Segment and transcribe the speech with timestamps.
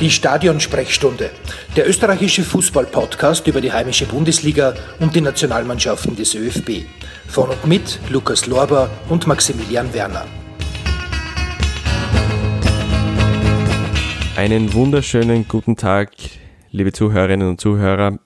[0.00, 1.30] Die Stadionsprechstunde,
[1.76, 6.86] der österreichische Fußball-Podcast über die heimische Bundesliga und die Nationalmannschaften des ÖFB.
[7.28, 10.24] Von und mit Lukas Lorber und Maximilian Werner.
[14.36, 16.12] Einen wunderschönen guten Tag,
[16.70, 18.20] liebe Zuhörerinnen und Zuhörer.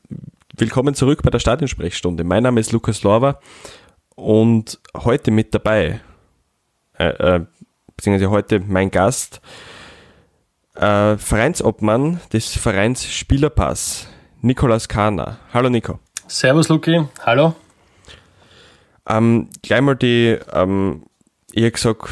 [0.56, 2.23] Willkommen zurück bei der Stadionsprechstunde.
[2.23, 3.41] Mein Name ist Lukas Lorber
[4.15, 6.01] und heute mit dabei,
[7.01, 7.41] äh, äh,
[7.97, 9.41] beziehungsweise heute mein Gast,
[10.74, 14.09] äh, Vereinsobmann des Vereins Spielerpass,
[14.41, 15.38] Nikolas Kahner.
[15.52, 15.98] Hallo Nico.
[16.27, 17.55] Servus Luki, hallo.
[19.06, 21.02] Ähm, gleich mal die, ähm,
[21.52, 22.09] ich habe gesagt,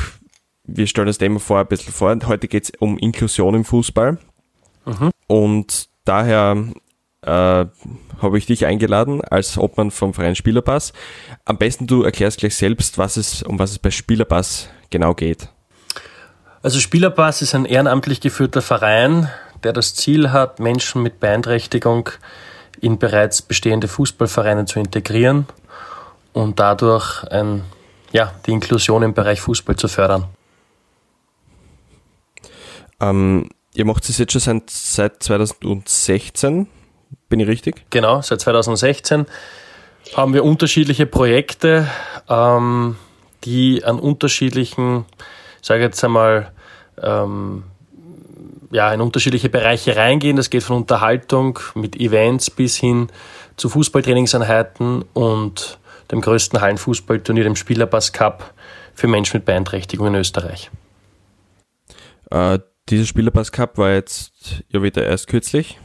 [0.64, 2.16] wir stellen das Thema vor ein bisschen vor.
[2.26, 4.18] Heute geht es um Inklusion im Fußball.
[4.84, 5.10] Mhm.
[5.26, 6.56] Und daher
[7.22, 10.92] äh, habe ich dich eingeladen als Obmann vom Verein Spielerpass.
[11.44, 15.48] Am besten du erklärst gleich selbst, was es, um was es bei Spielerpass genau geht.
[16.62, 19.28] Also Spielerpass ist ein ehrenamtlich geführter Verein,
[19.64, 22.10] der das Ziel hat, Menschen mit Beeinträchtigung
[22.80, 25.46] in bereits bestehende Fußballvereine zu integrieren
[26.32, 27.64] und dadurch ein,
[28.12, 30.26] ja, die Inklusion im Bereich Fußball zu fördern.
[33.00, 36.68] Ähm, ihr macht es jetzt schon seit 2016,
[37.28, 37.84] bin ich richtig?
[37.90, 39.26] Genau, seit 2016
[40.16, 41.88] haben wir unterschiedliche Projekte,
[42.28, 42.96] ähm,
[43.42, 45.06] die an unterschiedlichen
[45.62, 46.52] sage jetzt einmal,
[47.00, 47.64] ähm,
[48.70, 50.36] ja, in unterschiedliche Bereiche reingehen.
[50.36, 53.08] Das geht von Unterhaltung mit Events bis hin
[53.56, 55.78] zu Fußballtrainingseinheiten und
[56.10, 58.52] dem größten Hallenfußballturnier, dem Spielerpass Cup
[58.94, 60.70] für Menschen mit Beeinträchtigung in Österreich.
[62.30, 65.78] Äh, dieser Spielerpass Cup war jetzt ja wieder erst kürzlich.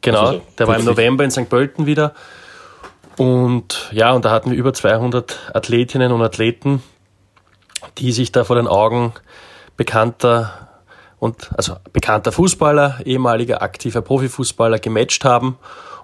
[0.00, 1.48] Genau, also, der war im November in St.
[1.48, 2.14] Pölten wieder.
[3.16, 6.82] Und ja, und da hatten wir über 200 Athletinnen und Athleten,
[7.98, 9.12] die sich da vor den Augen
[9.76, 10.68] bekannter
[11.18, 15.58] und also bekannter Fußballer, ehemaliger aktiver Profifußballer gematcht haben.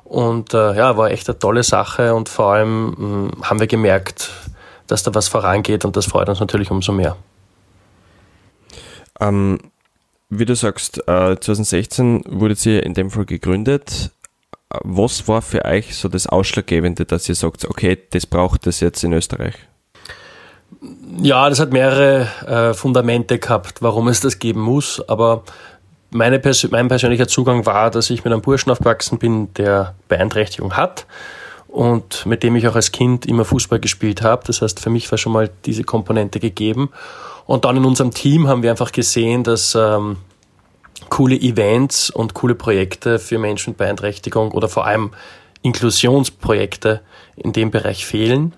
[0.04, 3.66] Und äh, ja, war echt eine tolle Sache und vor allem mh, hm, haben wir
[3.66, 4.30] gemerkt,
[4.86, 7.16] dass da was vorangeht und das freut uns natürlich umso mehr.
[9.18, 9.58] Ähm,
[10.28, 14.12] wie du sagst, äh, 2016 wurde sie in dem Fall gegründet.
[14.68, 19.02] Was war für euch so das Ausschlaggebende, dass ihr sagt, okay, das braucht es jetzt
[19.02, 19.54] in Österreich?
[21.22, 25.02] Ja, das hat mehrere äh, Fundamente gehabt, warum es das geben muss.
[25.08, 25.44] Aber
[26.10, 30.76] meine Pers mein persönlicher Zugang war, dass ich mit einem Burschen aufgewachsen bin, der Beeinträchtigung
[30.76, 31.06] hat
[31.68, 34.42] und mit dem ich auch als Kind immer Fußball gespielt habe.
[34.46, 36.90] Das heißt, für mich war schon mal diese Komponente gegeben.
[37.46, 40.16] Und dann in unserem Team haben wir einfach gesehen, dass ähm,
[41.08, 45.12] coole Events und coole Projekte für Menschen mit Beeinträchtigung oder vor allem
[45.62, 47.00] Inklusionsprojekte
[47.36, 48.54] in dem Bereich fehlen.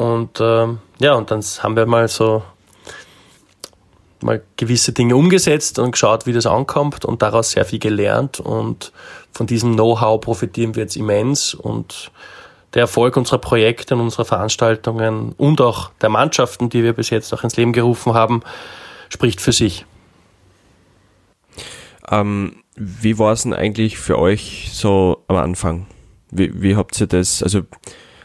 [0.00, 2.42] Und ähm, ja, und dann haben wir mal so
[4.22, 8.40] mal gewisse Dinge umgesetzt und geschaut, wie das ankommt und daraus sehr viel gelernt.
[8.40, 8.92] Und
[9.30, 11.52] von diesem Know-how profitieren wir jetzt immens.
[11.52, 12.12] Und
[12.72, 17.34] der Erfolg unserer Projekte und unserer Veranstaltungen und auch der Mannschaften, die wir bis jetzt
[17.34, 18.40] auch ins Leben gerufen haben,
[19.10, 19.84] spricht für sich.
[22.10, 25.88] Ähm, wie war es denn eigentlich für euch so am Anfang?
[26.30, 27.64] Wie, wie habt ihr das, also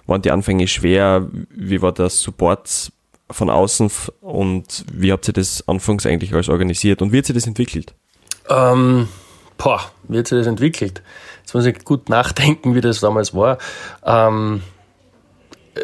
[0.07, 1.27] waren die Anfänge schwer?
[1.49, 2.91] Wie war der Support
[3.31, 3.89] von außen
[4.21, 7.93] und wie habt ihr das anfangs eigentlich alles organisiert und wie hat sich das entwickelt?
[8.49, 9.07] Ähm,
[9.57, 11.01] boah, wie hat sich das entwickelt?
[11.41, 13.57] Jetzt muss ich gut nachdenken, wie das damals war.
[14.05, 14.61] Ähm,
[15.73, 15.81] äh,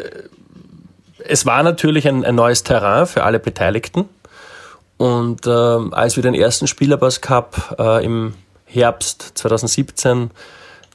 [1.24, 4.08] es war natürlich ein, ein, neues Terrain für alle Beteiligten.
[4.96, 8.34] Und ähm, als wir den ersten Spielerpass Cup äh, im
[8.64, 10.30] Herbst 2017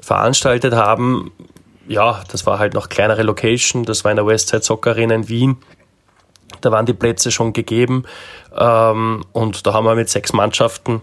[0.02, 1.32] veranstaltet haben,
[1.88, 5.30] ja, das war halt noch kleinere Location, das war in der Westside Soccer Arena in
[5.30, 5.58] Wien.
[6.62, 8.06] Da waren die Plätze schon gegeben
[8.58, 11.02] ähm, und da haben wir mit sechs Mannschaften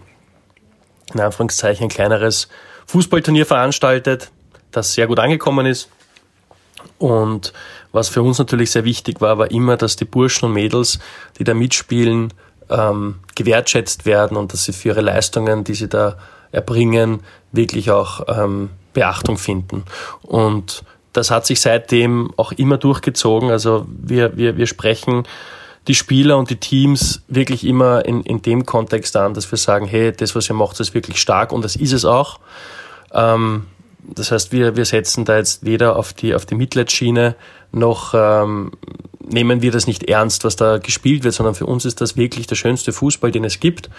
[1.13, 2.49] in Anführungszeichen ein kleineres
[2.87, 4.31] Fußballturnier veranstaltet,
[4.71, 5.89] das sehr gut angekommen ist.
[6.97, 7.53] Und
[7.91, 10.99] was für uns natürlich sehr wichtig war, war immer, dass die Burschen und Mädels,
[11.39, 12.33] die da mitspielen,
[12.69, 16.17] ähm, gewertschätzt werden und dass sie für ihre Leistungen, die sie da
[16.51, 17.21] erbringen,
[17.51, 19.83] wirklich auch ähm, Beachtung finden.
[20.23, 20.83] Und
[21.13, 23.51] das hat sich seitdem auch immer durchgezogen.
[23.51, 25.23] Also wir, wir, wir sprechen
[25.87, 29.85] die Spieler und die Teams wirklich immer in, in dem Kontext an, dass wir sagen,
[29.85, 32.39] hey, das, was ihr macht, ist wirklich stark und das ist es auch.
[33.13, 33.67] Ähm,
[34.01, 37.35] das heißt, wir, wir setzen da jetzt weder auf die, auf die Mitleidsschiene
[37.71, 38.71] noch ähm,
[39.27, 42.47] nehmen wir das nicht ernst, was da gespielt wird, sondern für uns ist das wirklich
[42.47, 43.89] der schönste Fußball, den es gibt.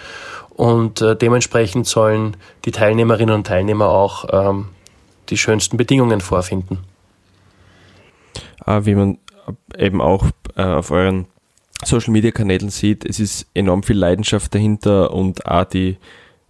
[0.49, 4.69] Und äh, dementsprechend sollen die Teilnehmerinnen und Teilnehmer auch ähm,
[5.29, 6.79] die schönsten Bedingungen vorfinden.
[8.59, 9.17] Ah, wie man
[9.77, 11.27] eben auch äh, auf euren
[11.83, 15.97] Social Media Kanälen sieht, es ist enorm viel Leidenschaft dahinter und auch die,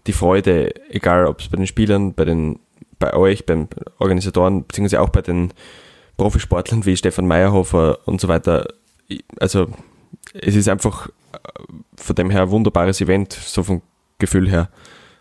[0.08, 2.60] die Freude, egal ob es bei den Spielern, bei den,
[2.98, 3.68] bei euch, beim
[4.00, 5.54] Organisatoren, beziehungsweise auch bei den
[6.16, 8.68] Profisportlern wie Stefan Meyerhofer und so weiter.
[9.40, 9.68] Also
[10.34, 11.38] es ist einfach äh,
[11.96, 13.82] von dem her ein wunderbares Event, so vom
[14.18, 14.70] Gefühl her.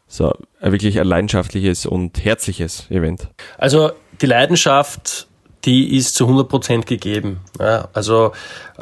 [0.09, 3.29] So ein wirklich ein leidenschaftliches und herzliches Event.
[3.59, 5.27] Also die Leidenschaft,
[5.65, 7.41] die ist zu 100% gegeben.
[7.59, 8.33] Ja, also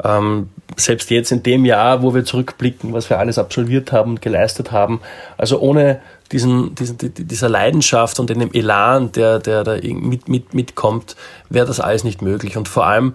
[0.03, 4.21] ähm, selbst jetzt in dem Jahr, wo wir zurückblicken, was wir alles absolviert haben und
[4.21, 5.01] geleistet haben,
[5.37, 5.99] also ohne
[6.31, 11.15] diesen, diesen, dieser Leidenschaft und dem Elan, der, der da mit, mit, mitkommt,
[11.49, 12.57] wäre das alles nicht möglich.
[12.57, 13.13] Und vor allem,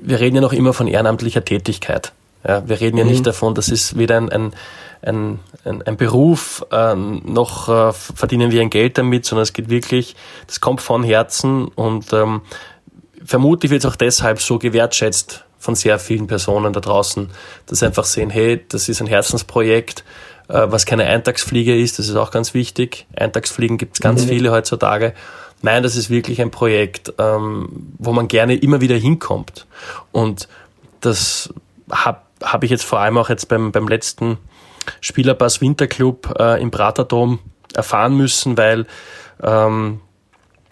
[0.00, 2.12] wir reden ja noch immer von ehrenamtlicher Tätigkeit.
[2.46, 3.10] Ja, wir reden ja mhm.
[3.10, 4.52] nicht davon, das ist weder ein, ein,
[5.02, 9.70] ein, ein, ein Beruf, äh, noch äh, verdienen wir ein Geld damit, sondern es geht
[9.70, 10.16] wirklich,
[10.46, 12.42] das kommt von Herzen und ähm,
[13.24, 17.30] vermutlich wird es auch deshalb so gewertschätzt von sehr vielen Personen da draußen,
[17.66, 20.04] dass sie einfach sehen, hey, das ist ein Herzensprojekt,
[20.48, 23.06] äh, was keine Eintagsfliege ist, das ist auch ganz wichtig.
[23.16, 24.28] Eintagsfliegen gibt es ganz mhm.
[24.28, 25.14] viele heutzutage.
[25.62, 29.66] Nein, das ist wirklich ein Projekt, ähm, wo man gerne immer wieder hinkommt.
[30.12, 30.48] Und
[31.00, 31.54] das
[31.90, 34.36] habe hab ich jetzt vor allem auch jetzt beim, beim letzten
[35.00, 37.38] Spielerpass Winterclub äh, im Praterdom
[37.74, 38.86] erfahren müssen, weil
[39.42, 40.00] ähm,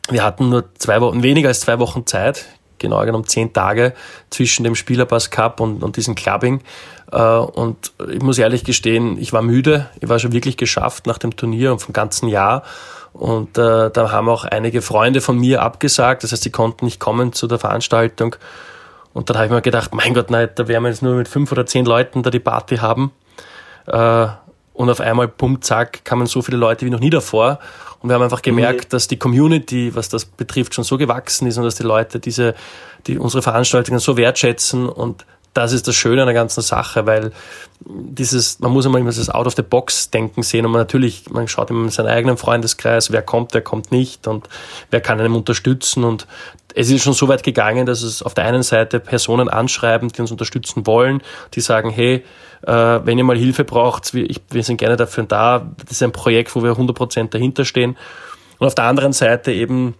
[0.08, 2.46] wir hatten nur zwei Wochen, weniger als zwei Wochen Zeit,
[2.78, 3.94] genau genommen zehn Tage
[4.30, 6.60] zwischen dem Spielerpass Cup und, und diesem Clubbing.
[7.10, 9.88] Äh, und ich muss ehrlich gestehen, ich war müde.
[10.00, 12.62] Ich war schon wirklich geschafft nach dem Turnier und vom ganzen Jahr.
[13.12, 16.24] Und äh, da haben auch einige Freunde von mir abgesagt.
[16.24, 18.36] Das heißt, sie konnten nicht kommen zu der Veranstaltung.
[19.12, 21.28] Und dann habe ich mir gedacht, mein Gott, nein, da werden wir jetzt nur mit
[21.28, 23.12] fünf oder zehn Leuten da die Party haben.
[23.86, 24.26] Äh,
[24.74, 27.58] und auf einmal, bumm, zack, kamen so viele Leute wie noch nie davor.
[28.00, 28.88] Und wir haben einfach gemerkt, mhm.
[28.90, 32.54] dass die Community, was das betrifft, schon so gewachsen ist und dass die Leute diese,
[33.06, 35.24] die unsere Veranstaltungen so wertschätzen und
[35.54, 37.32] das ist das Schöne an der ganzen Sache, weil
[37.86, 41.90] dieses, man muss immer immer das Out-of-the-Box-Denken sehen und man natürlich, man schaut immer in
[41.90, 44.48] seinen eigenen Freundeskreis, wer kommt, wer kommt nicht und
[44.90, 46.26] wer kann einem unterstützen und
[46.74, 50.20] es ist schon so weit gegangen, dass es auf der einen Seite Personen anschreiben, die
[50.20, 51.22] uns unterstützen wollen,
[51.54, 52.24] die sagen, hey,
[52.62, 55.70] äh, wenn ihr mal Hilfe braucht, wir, ich, wir sind gerne dafür da.
[55.84, 57.96] Das ist ein Projekt, wo wir 100% dahinter stehen.
[58.58, 59.94] Und auf der anderen Seite eben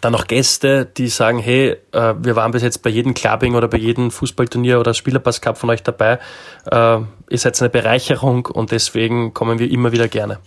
[0.00, 3.68] dann noch Gäste, die sagen, hey, äh, wir waren bis jetzt bei jedem Clubbing oder
[3.68, 6.18] bei jedem Fußballturnier oder Spielerpass Cup von euch dabei.
[6.70, 6.98] Äh,
[7.30, 10.38] ihr seid eine Bereicherung und deswegen kommen wir immer wieder gerne.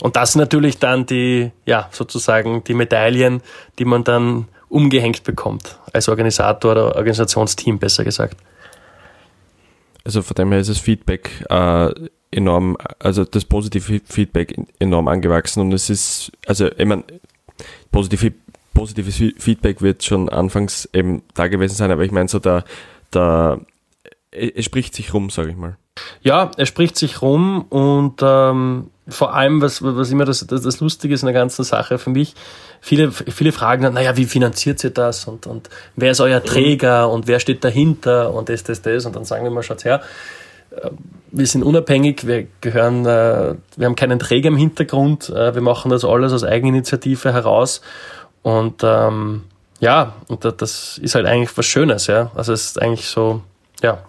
[0.00, 3.42] Und das sind natürlich dann die, ja, sozusagen die Medaillen,
[3.78, 8.36] die man dann umgehängt bekommt, als Organisator oder Organisationsteam besser gesagt.
[10.04, 11.90] Also von dem her ist das Feedback äh,
[12.30, 17.04] enorm, also das positive Feedback enorm angewachsen und es ist, also ich meine,
[17.90, 18.32] positive,
[18.78, 22.64] positives Feedback wird schon anfangs eben da gewesen sein, aber ich meine so da,
[23.10, 23.58] da
[24.30, 25.76] es spricht sich rum, sage ich mal.
[26.22, 30.80] Ja, es spricht sich rum und ähm, vor allem, was, was immer das, das, das
[30.80, 32.34] Lustige ist in der ganzen Sache für mich,
[32.80, 37.10] viele, viele fragen dann, naja, wie finanziert ihr das und, und wer ist euer Träger
[37.10, 40.02] und wer steht dahinter und das, das, das und dann sagen wir mal, schaut her,
[40.70, 40.90] äh,
[41.30, 45.90] wir sind unabhängig, wir gehören, äh, wir haben keinen Träger im Hintergrund, äh, wir machen
[45.90, 47.80] das alles aus Eigeninitiative heraus
[48.48, 49.44] und ähm,
[49.78, 53.42] ja, und das ist halt eigentlich was Schönes, ja, also es ist eigentlich so,
[53.82, 54.02] ja,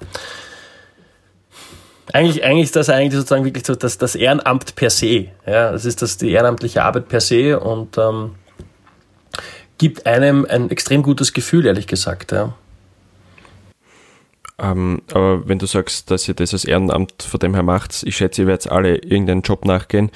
[2.13, 5.27] eigentlich, eigentlich ist das eigentlich sozusagen wirklich so das, das Ehrenamt per se.
[5.45, 8.35] Ja, das ist das, die ehrenamtliche Arbeit per se und ähm,
[9.77, 12.31] gibt einem ein extrem gutes Gefühl, ehrlich gesagt.
[12.31, 12.53] Ja.
[14.57, 18.17] Ähm, aber wenn du sagst, dass ihr das als Ehrenamt von dem her macht, ich
[18.17, 20.09] schätze, ihr werdet alle irgendeinen Job nachgehen.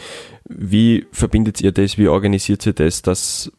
[0.45, 1.97] Wie verbindet ihr das?
[1.97, 3.51] Wie organisiert ihr das, dass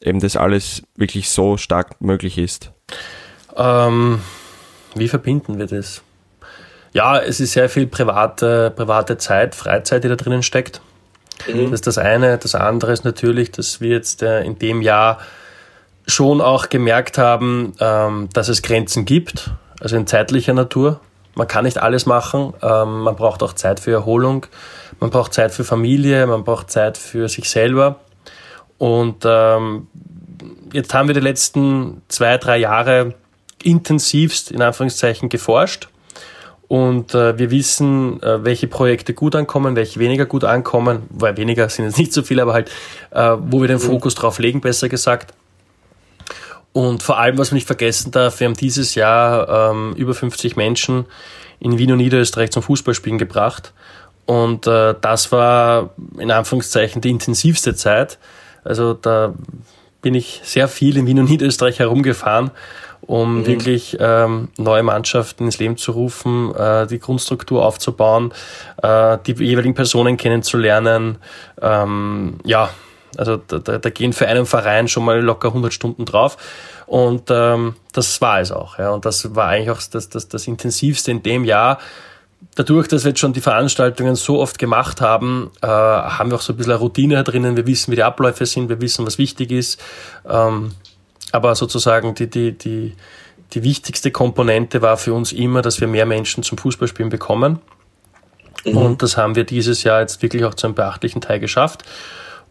[0.00, 2.72] eben das alles wirklich so stark möglich ist?
[3.56, 4.20] Ähm,
[4.94, 6.02] wie verbinden wir das?
[6.92, 10.80] Ja, es ist sehr viel private, private Zeit, Freizeit, die da drinnen steckt.
[11.46, 11.64] Mhm.
[11.64, 12.38] Das ist das eine.
[12.38, 15.18] Das andere ist natürlich, dass wir jetzt äh, in dem Jahr
[16.06, 19.50] schon auch gemerkt haben, ähm, dass es Grenzen gibt,
[19.80, 21.00] also in zeitlicher Natur.
[21.34, 22.54] Man kann nicht alles machen.
[22.62, 24.46] Ähm, man braucht auch Zeit für Erholung.
[25.00, 26.26] Man braucht Zeit für Familie.
[26.26, 28.00] Man braucht Zeit für sich selber.
[28.78, 29.86] Und ähm,
[30.72, 33.14] jetzt haben wir die letzten zwei, drei Jahre
[33.62, 35.88] intensivst in Anführungszeichen geforscht
[36.68, 41.68] und äh, wir wissen, äh, welche Projekte gut ankommen, welche weniger gut ankommen, weil weniger
[41.68, 42.70] sind jetzt nicht so viele, aber halt,
[43.10, 43.82] äh, wo wir den mhm.
[43.82, 45.32] Fokus drauf legen, besser gesagt.
[46.72, 50.56] Und vor allem, was man nicht vergessen darf, wir haben dieses Jahr ähm, über 50
[50.56, 51.06] Menschen
[51.60, 53.72] in Wien und Niederösterreich zum Fußballspielen gebracht.
[54.26, 58.18] Und äh, das war in Anführungszeichen die intensivste Zeit.
[58.66, 59.34] Also da
[60.02, 62.50] bin ich sehr viel in Wien und Niederösterreich herumgefahren
[63.06, 63.46] um mhm.
[63.46, 68.32] wirklich ähm, neue Mannschaften ins Leben zu rufen, äh, die Grundstruktur aufzubauen,
[68.82, 71.18] äh, die jeweiligen Personen kennenzulernen.
[71.60, 72.70] Ähm, ja,
[73.16, 76.36] also da, da, da gehen für einen Verein schon mal locker 100 Stunden drauf.
[76.86, 78.78] Und ähm, das war es auch.
[78.78, 78.90] Ja.
[78.90, 81.78] Und das war eigentlich auch das, das, das Intensivste in dem Jahr.
[82.54, 86.40] Dadurch, dass wir jetzt schon die Veranstaltungen so oft gemacht haben, äh, haben wir auch
[86.40, 87.56] so ein bisschen eine Routine drinnen.
[87.56, 89.82] Wir wissen, wie die Abläufe sind, wir wissen, was wichtig ist.
[90.26, 90.72] Ähm,
[91.32, 92.94] aber sozusagen die, die, die,
[93.52, 97.60] die wichtigste Komponente war für uns immer, dass wir mehr Menschen zum Fußballspielen bekommen.
[98.64, 98.76] Mhm.
[98.76, 101.82] Und das haben wir dieses Jahr jetzt wirklich auch zu einem beachtlichen Teil geschafft.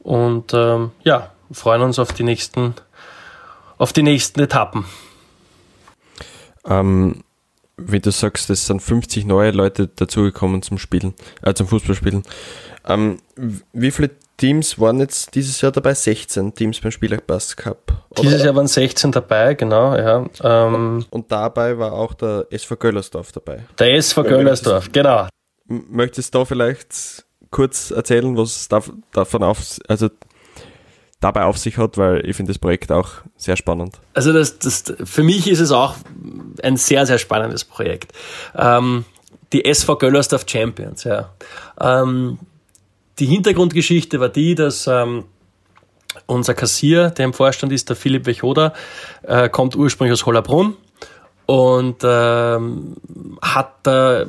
[0.04, 2.76] Und ähm, ja, freuen uns auf die nächsten,
[3.78, 4.86] auf die nächsten Etappen.
[6.68, 7.24] Ähm,
[7.78, 12.24] wie du sagst, es sind 50 neue Leute dazugekommen zum Spielen, äh, zum Fußballspielen.
[12.88, 13.20] Ähm,
[13.74, 15.94] wie viele Teams waren jetzt dieses Jahr dabei?
[15.94, 18.06] 16 Teams beim Spielerpass Cup.
[18.12, 18.22] Oder?
[18.22, 20.26] Dieses Jahr waren 16 dabei, genau, ja.
[20.44, 23.66] Ähm, und, dabei war auch der SV Göllersdorf dabei.
[23.80, 25.28] Der SV Göllersdorf, genau.
[25.68, 30.10] Möchtest du da vielleicht kurz erzählen, was da, davon auf, also
[31.20, 34.00] dabei auf sich hat, weil ich finde das Projekt auch sehr spannend.
[34.14, 35.96] Also das, das, für mich ist es auch
[36.62, 38.14] ein sehr, sehr spannendes Projekt.
[38.56, 39.06] Ähm,
[39.54, 41.32] die SV Göllersdorf Champions, ja.
[41.80, 42.40] Ähm,
[43.20, 45.24] die Hintergrundgeschichte war die, dass ähm,
[46.26, 48.74] unser Kassier, der im Vorstand ist, der Philipp Wechoda,
[49.24, 50.76] äh, kommt ursprünglich aus Hollerbrunn
[51.46, 52.96] und ähm,
[53.42, 54.26] hat äh,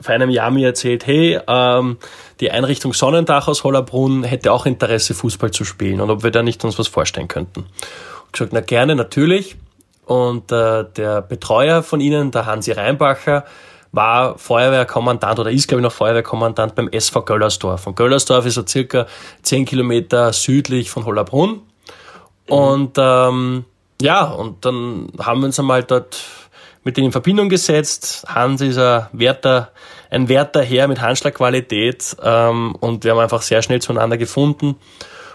[0.00, 1.96] vor einem Jahr mir erzählt, hey, ähm,
[2.40, 6.42] die Einrichtung Sonnendach aus Hollerbrunn hätte auch Interesse, Fußball zu spielen und ob wir da
[6.42, 7.60] nicht uns was vorstellen könnten.
[7.60, 9.56] Und gesagt, na gerne, natürlich.
[10.04, 13.44] Und äh, der Betreuer von ihnen, der Hansi Reinbacher,
[13.92, 17.86] war Feuerwehrkommandant oder ist, glaube ich, noch Feuerwehrkommandant beim SV Göllersdorf.
[17.86, 19.06] Und Göllersdorf ist so circa
[19.42, 21.50] zehn Kilometer südlich von Hollerbrunn.
[21.50, 21.60] Mhm.
[22.52, 23.64] Und ähm,
[24.00, 26.22] ja, und dann haben wir uns einmal dort
[26.84, 28.24] mit denen in Verbindung gesetzt.
[28.28, 29.72] Hans ist ein werter,
[30.10, 34.76] ein werter Herr mit Handschlagqualität ähm, und wir haben einfach sehr schnell zueinander gefunden.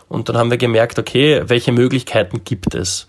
[0.09, 3.07] Und dann haben wir gemerkt, okay, welche Möglichkeiten gibt es?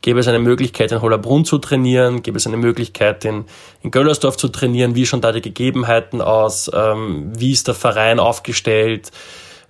[0.00, 2.22] Gäbe es eine Möglichkeit, in Hollerbrunn zu trainieren?
[2.22, 3.46] Gäbe es eine Möglichkeit, in,
[3.82, 4.94] in Göllersdorf zu trainieren?
[4.94, 6.70] Wie schauen da die Gegebenheiten aus?
[6.72, 9.10] Ähm, wie ist der Verein aufgestellt?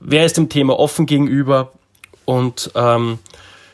[0.00, 1.72] Wer ist dem Thema offen gegenüber?
[2.24, 3.18] Und ähm,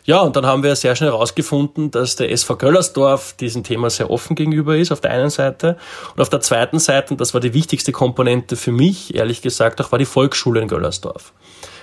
[0.06, 4.10] ja, und dann haben wir sehr schnell herausgefunden, dass der SV Göllersdorf diesem Thema sehr
[4.10, 5.78] offen gegenüber ist, auf der einen Seite.
[6.14, 9.80] Und auf der zweiten Seite, und das war die wichtigste Komponente für mich, ehrlich gesagt,
[9.80, 11.32] auch war die Volksschule in Göllersdorf.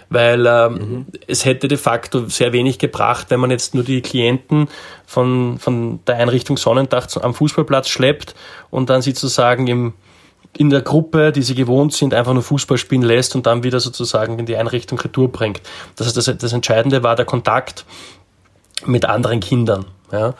[0.10, 1.06] Weil ähm, mhm.
[1.26, 4.68] es hätte de facto sehr wenig gebracht, wenn man jetzt nur die Klienten
[5.08, 8.36] von, von der Einrichtung Sonnendach am Fußballplatz schleppt
[8.70, 9.94] und dann sie sozusagen im,
[10.58, 13.80] in der Gruppe, die sie gewohnt sind, einfach nur Fußball spielen lässt und dann wieder
[13.80, 15.62] sozusagen in die Einrichtung Retour bringt.
[15.96, 17.86] Das heißt, das, das Entscheidende war der Kontakt
[18.86, 19.86] mit anderen Kindern.
[20.12, 20.34] Ja.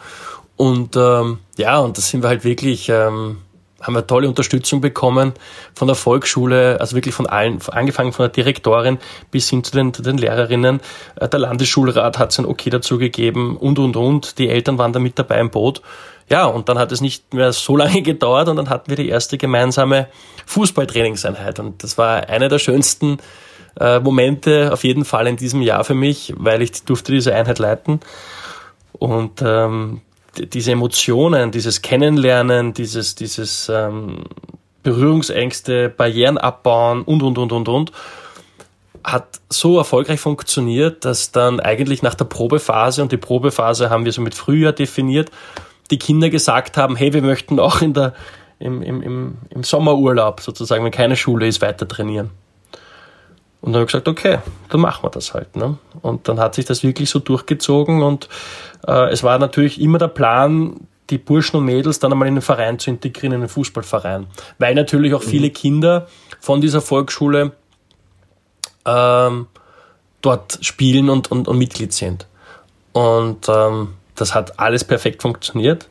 [0.56, 3.38] Und ähm, ja, und das sind wir halt wirklich, ähm,
[3.82, 5.32] haben wir tolle Unterstützung bekommen
[5.74, 8.98] von der Volksschule, also wirklich von allen, angefangen von der Direktorin
[9.30, 10.80] bis hin zu den, den Lehrerinnen.
[11.16, 14.38] Äh, der Landesschulrat hat sein Okay dazu gegeben und, und, und.
[14.38, 15.82] Die Eltern waren da mit dabei im Boot.
[16.28, 19.08] Ja, und dann hat es nicht mehr so lange gedauert und dann hatten wir die
[19.08, 20.08] erste gemeinsame
[20.46, 21.58] Fußballtrainingseinheit.
[21.58, 23.18] Und das war eine der schönsten
[23.78, 27.58] äh, Momente auf jeden Fall in diesem Jahr für mich, weil ich durfte diese Einheit
[27.58, 28.00] leiten.
[28.92, 30.02] Und ähm,
[30.38, 34.24] diese Emotionen, dieses Kennenlernen, dieses, dieses ähm,
[34.82, 37.92] Berührungsängste, Barrieren abbauen und, und, und, und, und,
[39.04, 44.12] hat so erfolgreich funktioniert, dass dann eigentlich nach der Probephase, und die Probephase haben wir
[44.12, 45.30] so mit Frühjahr definiert,
[45.90, 48.14] die Kinder gesagt haben, hey, wir möchten auch in der,
[48.58, 52.30] im, im, im Sommerurlaub sozusagen, wenn keine Schule ist, weiter trainieren.
[53.62, 54.38] Und dann habe ich gesagt, okay,
[54.68, 55.54] dann machen wir das halt.
[55.56, 55.78] Ne?
[56.02, 58.28] Und dann hat sich das wirklich so durchgezogen und
[58.86, 62.42] äh, es war natürlich immer der Plan, die Burschen und Mädels dann einmal in den
[62.42, 64.26] Verein zu integrieren, in den Fußballverein.
[64.58, 65.52] Weil natürlich auch viele mhm.
[65.52, 66.08] Kinder
[66.40, 67.52] von dieser Volksschule
[68.84, 69.46] ähm,
[70.22, 72.26] dort spielen und, und, und Mitglied sind.
[72.92, 75.88] Und ähm, das hat alles perfekt funktioniert.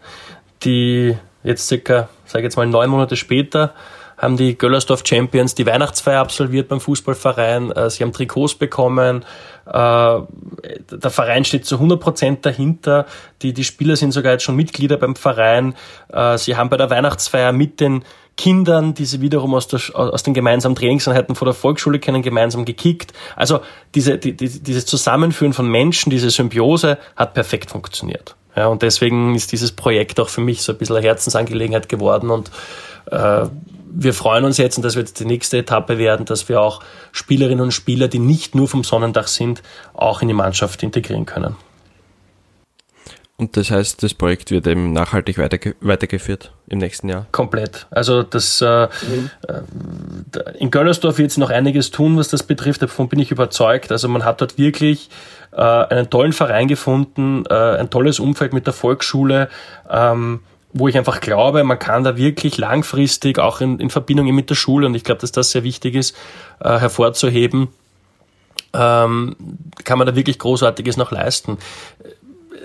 [0.63, 3.73] Die jetzt circa, sage ich jetzt mal neun Monate später,
[4.21, 7.71] haben die Göllersdorf Champions die Weihnachtsfeier absolviert beim Fußballverein.
[7.71, 9.25] Äh, sie haben Trikots bekommen.
[9.65, 13.07] Äh, der Verein steht zu 100 Prozent dahinter.
[13.41, 15.73] Die, die Spieler sind sogar jetzt schon Mitglieder beim Verein.
[16.09, 18.03] Äh, sie haben bei der Weihnachtsfeier mit den
[18.37, 22.63] Kindern, die sie wiederum aus, der, aus den gemeinsamen Trainingseinheiten vor der Volksschule kennen, gemeinsam
[22.63, 23.13] gekickt.
[23.35, 23.61] Also
[23.95, 28.35] diese, die, dieses Zusammenführen von Menschen, diese Symbiose hat perfekt funktioniert.
[28.55, 32.29] Ja, und deswegen ist dieses Projekt auch für mich so ein bisschen eine Herzensangelegenheit geworden
[32.29, 32.51] und
[33.09, 33.45] äh,
[33.93, 36.81] wir freuen uns jetzt, und das wird die nächste Etappe werden, dass wir auch
[37.11, 39.61] Spielerinnen und Spieler, die nicht nur vom Sonnendach sind,
[39.93, 41.55] auch in die Mannschaft integrieren können.
[43.41, 47.25] Und das heißt, das Projekt wird eben nachhaltig weiterge weitergeführt im nächsten Jahr?
[47.31, 47.87] Komplett.
[47.89, 49.31] Also das äh, mhm.
[50.59, 52.83] in Göllersdorf wird es noch einiges tun, was das betrifft.
[52.83, 53.91] Davon bin ich überzeugt.
[53.91, 55.09] Also man hat dort wirklich
[55.53, 59.49] äh, einen tollen Verein gefunden, äh, ein tolles Umfeld mit der Volksschule.
[59.89, 60.41] Ähm,
[60.73, 64.55] wo ich einfach glaube, man kann da wirklich langfristig auch in, in Verbindung mit der
[64.55, 66.15] Schule, und ich glaube, dass das sehr wichtig ist,
[66.59, 67.69] äh, hervorzuheben,
[68.73, 69.35] ähm,
[69.83, 71.57] kann man da wirklich Großartiges noch leisten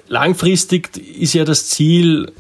[0.09, 2.33] langfristig ist ja das Ziel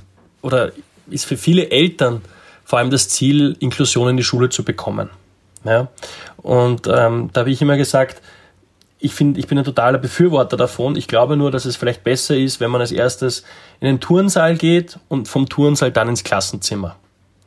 [0.43, 0.73] oder
[1.09, 2.23] ist für viele Eltern
[2.65, 5.11] vor allem das Ziel, Inklusion in die Schule zu bekommen.
[5.65, 5.89] Ja?
[6.39, 8.21] Und ähm, da habe ich immer gesagt,
[8.99, 10.97] ich, find, ich bin ein totaler Befürworter davon.
[10.97, 13.45] Ich glaube nur, dass es vielleicht besser ist, wenn man als erstes
[13.81, 16.97] in den Turnsaal geht und vom Turnsaal dann ins Klassenzimmer.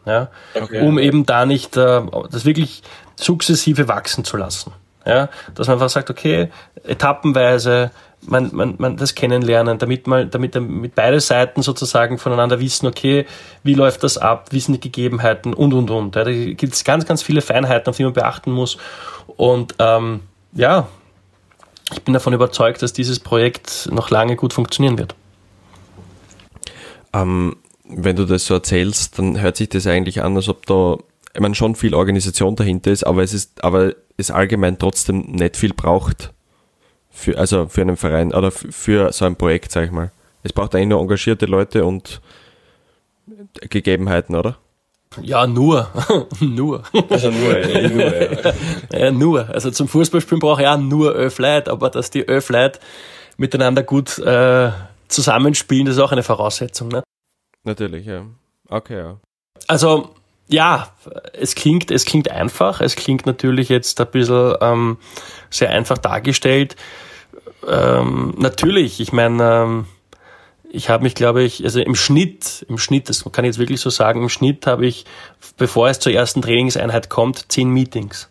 [0.05, 0.29] Ja?
[0.53, 0.81] Okay.
[0.81, 2.01] Um eben da nicht äh,
[2.31, 2.83] das wirklich
[3.15, 4.71] sukzessive wachsen zu lassen.
[5.05, 5.29] Ja?
[5.55, 6.49] Dass man einfach sagt, okay,
[6.83, 7.91] etappenweise
[8.21, 13.25] man, man, man das kennenlernen, damit man, damit, damit beide Seiten sozusagen voneinander wissen, okay,
[13.63, 16.15] wie läuft das ab, wie sind die Gegebenheiten und und und.
[16.15, 18.77] Ja, da gibt es ganz, ganz viele Feinheiten, auf die man beachten muss.
[19.37, 20.21] Und ähm,
[20.53, 20.87] ja,
[21.91, 25.15] ich bin davon überzeugt, dass dieses Projekt noch lange gut funktionieren wird.
[27.13, 30.97] Ähm, wenn du das so erzählst, dann hört sich das eigentlich an, als ob da
[31.33, 35.57] ich meine, schon viel Organisation dahinter ist, aber es ist, aber es allgemein trotzdem nicht
[35.57, 36.33] viel braucht
[37.11, 40.11] für, also für einen Verein oder für so ein Projekt, sag ich mal.
[40.43, 42.21] Es braucht eigentlich nur engagierte Leute und
[43.61, 44.57] Gegebenheiten, oder?
[45.21, 45.89] Ja, nur.
[46.39, 46.83] nur.
[47.09, 48.53] Also nur, ja, nur, ja.
[48.99, 49.11] ja.
[49.11, 49.49] nur.
[49.49, 52.79] Also zum Fußballspielen brauche ich auch nur elf Leute, aber dass die elf Leute
[53.37, 54.71] miteinander gut äh,
[55.07, 56.89] zusammenspielen, das ist auch eine Voraussetzung.
[56.89, 57.03] Ne?
[57.63, 58.25] Natürlich, ja.
[58.67, 59.17] Okay, ja.
[59.67, 60.13] Also,
[60.47, 60.89] ja,
[61.33, 62.81] es klingt, es klingt einfach.
[62.81, 64.97] Es klingt natürlich jetzt ein bisschen ähm,
[65.49, 66.75] sehr einfach dargestellt
[67.67, 69.85] ähm, natürlich, ich meine, ähm,
[70.71, 73.81] ich habe mich, glaube ich, also im Schnitt, im Schnitt, das kann ich jetzt wirklich
[73.81, 75.05] so sagen, im Schnitt habe ich,
[75.57, 78.29] bevor es zur ersten Trainingseinheit kommt, zehn Meetings.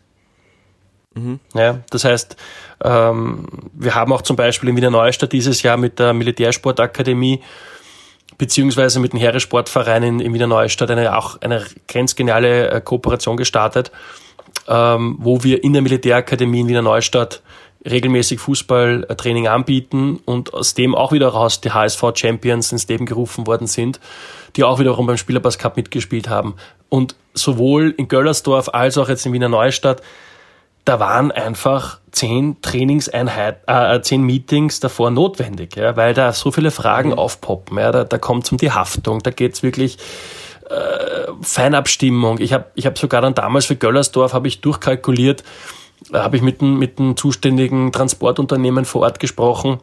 [1.15, 1.41] Mhm.
[1.55, 2.37] Ja, das heißt,
[2.85, 7.41] ähm, wir haben auch zum Beispiel in Wiener Neustadt dieses Jahr mit der Militärsportakademie
[8.37, 13.91] beziehungsweise mit dem Heeressportverein in, in Wiener Neustadt eine auch eine grenzgeniale äh, Kooperation gestartet,
[14.69, 17.43] ähm, wo wir in der Militärakademie in Wiener Neustadt
[17.85, 23.47] regelmäßig Fußballtraining anbieten und aus dem auch wieder raus die HSV Champions ins Leben gerufen
[23.47, 24.01] worden sind,
[24.57, 26.55] die auch wiederum beim Spielerpass Cup mitgespielt haben.
[26.89, 30.03] Und sowohl in Göllersdorf als auch jetzt in Wiener Neustadt,
[30.85, 36.71] da waren einfach zehn Trainingseinheiten, äh, zehn Meetings davor notwendig, ja, weil da so viele
[36.71, 37.19] Fragen mhm.
[37.19, 37.79] aufpoppen.
[37.79, 39.99] Ja, da, da kommt es um die Haftung, da geht's wirklich
[40.71, 42.39] äh, Feinabstimmung.
[42.41, 45.45] Ich habe ich hab sogar dann damals für Göllersdorf habe ich durchkalkuliert,
[46.13, 49.81] habe ich mit dem, mit dem zuständigen Transportunternehmen vor Ort gesprochen,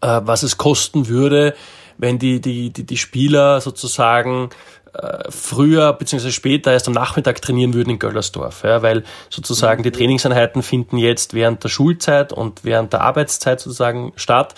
[0.00, 1.54] äh, was es kosten würde,
[1.96, 4.50] wenn die, die, die, die Spieler sozusagen
[4.94, 6.30] äh, früher bzw.
[6.30, 11.34] später erst am Nachmittag trainieren würden in Göllersdorf, ja, weil sozusagen die Trainingseinheiten finden jetzt
[11.34, 14.54] während der Schulzeit und während der Arbeitszeit sozusagen statt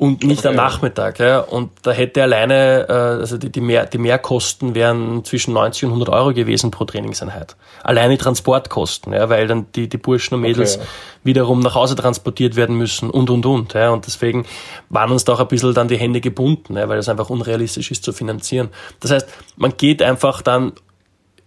[0.00, 0.48] und nicht okay.
[0.48, 1.18] am Nachmittag.
[1.18, 1.40] Ja.
[1.40, 5.90] Und da hätte alleine, äh, also die, die, Mehr, die Mehrkosten wären zwischen 90 und
[5.90, 7.54] 100 Euro gewesen pro Trainingseinheit.
[7.82, 10.86] Alleine Transportkosten, ja, weil dann die, die Burschen und Mädels okay.
[11.22, 13.74] wiederum nach Hause transportiert werden müssen und, und, und.
[13.74, 13.90] Ja.
[13.90, 14.46] Und deswegen
[14.88, 17.90] waren uns da auch ein bisschen dann die Hände gebunden, ja, weil es einfach unrealistisch
[17.90, 18.70] ist zu finanzieren.
[19.00, 20.72] Das heißt, man geht einfach dann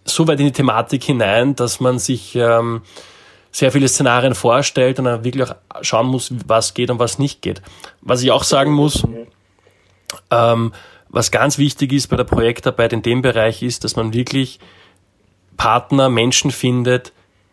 [0.04, 2.36] so weit in die Thematik hinein, dass man sich...
[2.36, 2.82] Ähm,
[3.54, 7.40] sehr viele Szenarien vorstellt und dann wirklich auch schauen muss, was geht und was nicht
[7.40, 7.62] geht.
[8.00, 9.06] Was ich auch sagen muss,
[10.32, 10.72] ähm,
[11.08, 14.58] was ganz wichtig ist bei der Projektarbeit in dem Bereich ist, dass man wirklich
[15.56, 17.12] Partner, Menschen findet,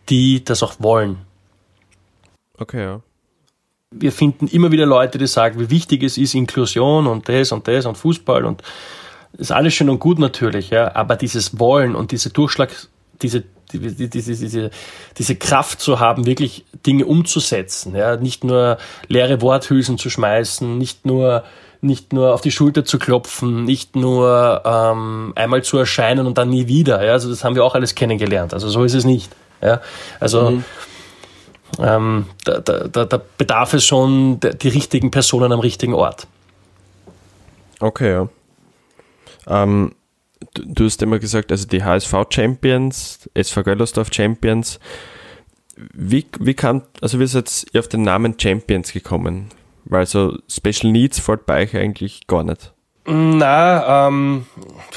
[0.10, 1.20] die das auch wollen.
[2.58, 3.02] Okay, ja.
[3.92, 7.68] Wir finden immer wieder Leute, die sagen, wie wichtig es ist, Inklusion und das und
[7.68, 8.64] das und Fußball und
[9.34, 12.72] das ist alles schön und gut natürlich, ja, aber dieses Wollen und diese Durchschlag,
[13.21, 14.71] diese diese, diese,
[15.17, 17.95] diese Kraft zu haben, wirklich Dinge umzusetzen.
[17.95, 18.17] Ja?
[18.17, 21.43] Nicht nur leere Worthülsen zu schmeißen, nicht nur,
[21.81, 26.49] nicht nur auf die Schulter zu klopfen, nicht nur ähm, einmal zu erscheinen und dann
[26.49, 27.03] nie wieder.
[27.03, 27.13] Ja?
[27.13, 28.53] Also das haben wir auch alles kennengelernt.
[28.53, 29.31] Also so ist es nicht.
[29.62, 29.81] Ja?
[30.19, 30.63] Also mhm.
[31.79, 36.27] ähm, da, da, da bedarf es schon die richtigen Personen am richtigen Ort.
[37.79, 38.29] Okay, ja.
[39.47, 39.95] Ähm,
[40.54, 44.80] du, du hast immer gesagt, also die HSV Champions, SV Göllersdorf Champions.
[45.93, 49.49] Wie, wie kam, also wie seid ihr auf den Namen Champions gekommen?
[49.86, 52.73] Weil so Special Needs fällt bei euch eigentlich gar nicht.
[53.06, 54.45] Na, ähm,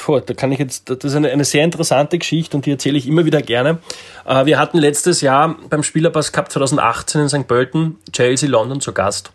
[0.05, 2.99] boah, da kann ich jetzt, das ist eine, eine sehr interessante Geschichte und die erzähle
[2.99, 3.79] ich immer wieder gerne.
[4.25, 7.47] Äh, wir hatten letztes Jahr beim Spielerpass Cup 2018 in St.
[7.47, 9.31] Pölten Chelsea London zu Gast.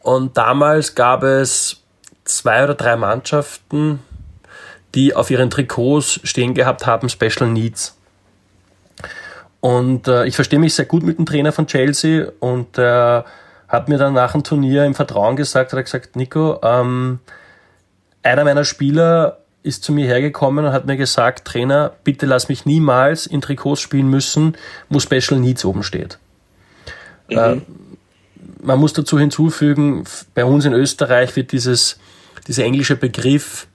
[0.00, 1.82] Und damals gab es
[2.24, 4.00] zwei oder drei Mannschaften,
[4.94, 7.96] die auf ihren Trikots stehen gehabt haben, Special Needs.
[9.60, 13.24] Und äh, ich verstehe mich sehr gut mit dem Trainer von Chelsea und er
[13.68, 17.20] hat mir dann nach dem Turnier im Vertrauen gesagt, hat er gesagt, Nico, ähm,
[18.22, 22.66] einer meiner Spieler ist zu mir hergekommen und hat mir gesagt, Trainer, bitte lass mich
[22.66, 24.56] niemals in Trikots spielen müssen,
[24.90, 26.18] wo Special Needs oben steht.
[27.30, 27.38] Mhm.
[27.38, 27.60] Äh,
[28.62, 31.98] man muss dazu hinzufügen, bei uns in Österreich wird dieses,
[32.46, 33.66] dieser englische Begriff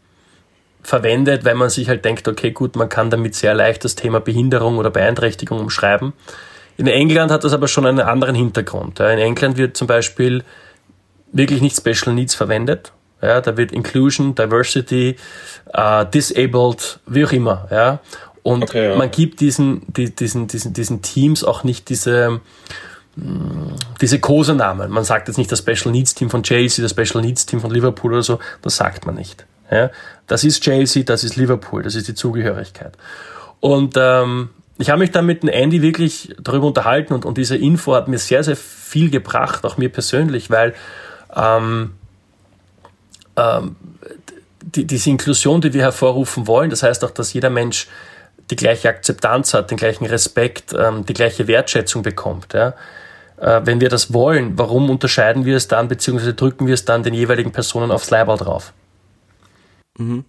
[0.87, 4.21] verwendet, weil man sich halt denkt, okay, gut, man kann damit sehr leicht das Thema
[4.21, 6.13] Behinderung oder Beeinträchtigung umschreiben.
[6.77, 9.01] In England hat das aber schon einen anderen Hintergrund.
[9.01, 10.45] In England wird zum Beispiel
[11.33, 12.93] wirklich nicht Special Needs verwendet.
[13.21, 15.17] Ja, da wird Inclusion, Diversity,
[15.77, 17.67] uh, Disabled, wie auch immer.
[17.69, 17.99] Ja.
[18.43, 18.95] Und okay, ja.
[18.95, 22.39] man gibt diesen, die, diesen, diesen, diesen Teams auch nicht diese,
[23.17, 24.89] mm, diese Kosenamen.
[24.89, 27.71] Man sagt jetzt nicht das Special Needs Team von Chelsea, das Special Needs Team von
[27.71, 28.39] Liverpool oder so.
[28.61, 29.45] Das sagt man nicht.
[29.71, 29.89] Ja.
[30.27, 32.97] Das ist Chelsea, das ist Liverpool, das ist die Zugehörigkeit.
[33.59, 37.57] Und ähm, ich habe mich dann mit dem Andy wirklich darüber unterhalten und, und diese
[37.57, 40.75] Info hat mir sehr, sehr viel gebracht, auch mir persönlich, weil
[41.35, 41.95] ähm,
[43.35, 43.75] ähm,
[44.61, 47.87] die, diese Inklusion, die wir hervorrufen wollen, das heißt auch, dass jeder Mensch
[48.49, 52.53] die gleiche Akzeptanz hat, den gleichen Respekt, ähm, die gleiche Wertschätzung bekommt.
[52.53, 52.73] Ja?
[53.37, 57.03] Äh, wenn wir das wollen, warum unterscheiden wir es dann, beziehungsweise drücken wir es dann
[57.03, 58.73] den jeweiligen Personen aufs Leiberl drauf?
[59.97, 60.23] Mhm.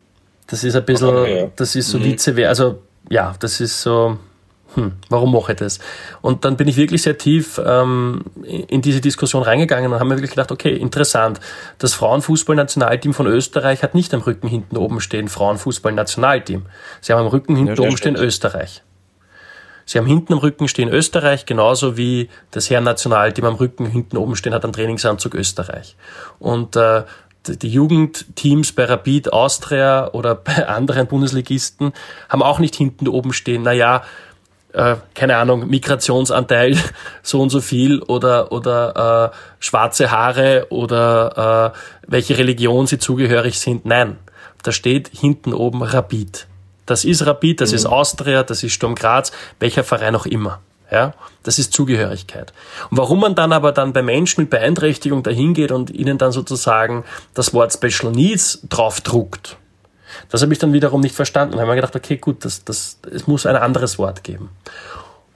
[0.47, 1.51] Das ist ein bisschen, okay, ja.
[1.55, 2.05] das ist so mhm.
[2.05, 4.19] vice Also ja, das ist so,
[4.75, 5.79] hm, warum mache ich das?
[6.21, 10.17] Und dann bin ich wirklich sehr tief ähm, in diese Diskussion reingegangen und habe mir
[10.17, 11.41] wirklich gedacht, okay, interessant,
[11.79, 16.67] das Frauenfußballnationalteam von Österreich hat nicht am Rücken hinten oben stehen Frauenfußballnationalteam.
[17.01, 18.83] Sie haben am Rücken hinten ja, oben stehen Österreich.
[19.87, 24.37] Sie haben hinten am Rücken stehen Österreich, genauso wie das Herrennationalteam am Rücken hinten oben
[24.37, 25.97] stehen hat am Trainingsanzug Österreich.
[26.39, 27.05] Und äh,
[27.47, 31.93] die Jugendteams bei Rapid Austria oder bei anderen Bundesligisten
[32.29, 34.03] haben auch nicht hinten oben stehen, naja,
[34.73, 36.77] äh, keine Ahnung, Migrationsanteil
[37.23, 43.59] so und so viel oder, oder äh, schwarze Haare oder äh, welche Religion sie zugehörig
[43.59, 43.87] sind.
[43.87, 44.19] Nein,
[44.63, 46.47] da steht hinten oben Rapid.
[46.87, 47.77] Das ist Rapid, das mhm.
[47.77, 50.61] ist Austria, das ist Sturm Graz, welcher Verein auch immer.
[50.91, 52.53] Ja, das ist Zugehörigkeit.
[52.91, 56.33] Und warum man dann aber dann bei Menschen mit Beeinträchtigung dahin geht und ihnen dann
[56.33, 59.59] sozusagen das Wort Special Needs draufdruckt,
[60.31, 61.55] das habe ich dann wiederum nicht verstanden.
[61.55, 64.51] Und habe mir gedacht, okay, gut, das, das, es muss ein anderes Wort geben.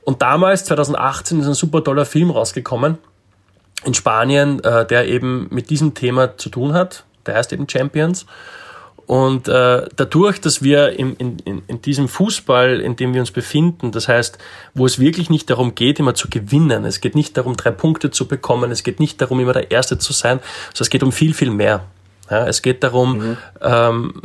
[0.04, 2.98] Und damals, 2018, ist ein super toller Film rausgekommen
[3.84, 7.04] in Spanien, äh, der eben mit diesem Thema zu tun hat.
[7.26, 8.26] Der heißt eben Champions.
[9.06, 13.92] Und äh, dadurch, dass wir in, in, in diesem Fußball, in dem wir uns befinden,
[13.92, 14.38] das heißt,
[14.74, 18.10] wo es wirklich nicht darum geht, immer zu gewinnen, es geht nicht darum, drei Punkte
[18.10, 20.38] zu bekommen, es geht nicht darum, immer der Erste zu sein,
[20.72, 21.84] sondern es geht um viel, viel mehr.
[22.30, 23.36] Ja, es geht darum, mhm.
[23.60, 24.22] ähm,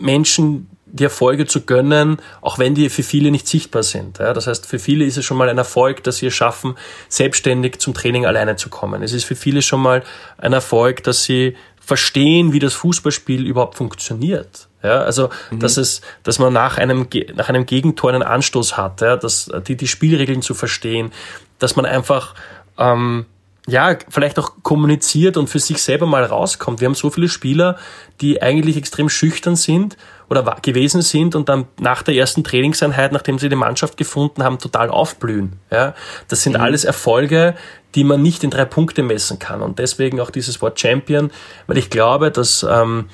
[0.00, 4.18] Menschen die Erfolge zu gönnen, auch wenn die für viele nicht sichtbar sind.
[4.18, 6.76] Ja, das heißt, für viele ist es schon mal ein Erfolg, dass sie es schaffen,
[7.08, 9.02] selbstständig zum Training alleine zu kommen.
[9.02, 10.02] Es ist für viele schon mal
[10.38, 11.56] ein Erfolg, dass sie
[11.88, 14.68] verstehen, wie das Fußballspiel überhaupt funktioniert.
[14.82, 15.60] Ja, also, mhm.
[15.60, 19.74] dass es, dass man nach einem, nach einem Gegentor einen Anstoß hat, ja, dass die,
[19.74, 21.12] die Spielregeln zu verstehen,
[21.58, 22.34] dass man einfach,
[22.76, 23.24] ähm,
[23.68, 26.80] ja, vielleicht auch kommuniziert und für sich selber mal rauskommt.
[26.80, 27.76] Wir haben so viele Spieler,
[28.22, 29.98] die eigentlich extrem schüchtern sind
[30.30, 34.58] oder gewesen sind und dann nach der ersten Trainingseinheit, nachdem sie die Mannschaft gefunden haben,
[34.58, 35.60] total aufblühen.
[35.70, 35.94] Ja,
[36.28, 36.62] das sind mhm.
[36.62, 37.54] alles Erfolge,
[37.94, 39.60] die man nicht in drei Punkte messen kann.
[39.60, 41.30] Und deswegen auch dieses Wort Champion,
[41.66, 43.10] weil ich glaube, dass ähm,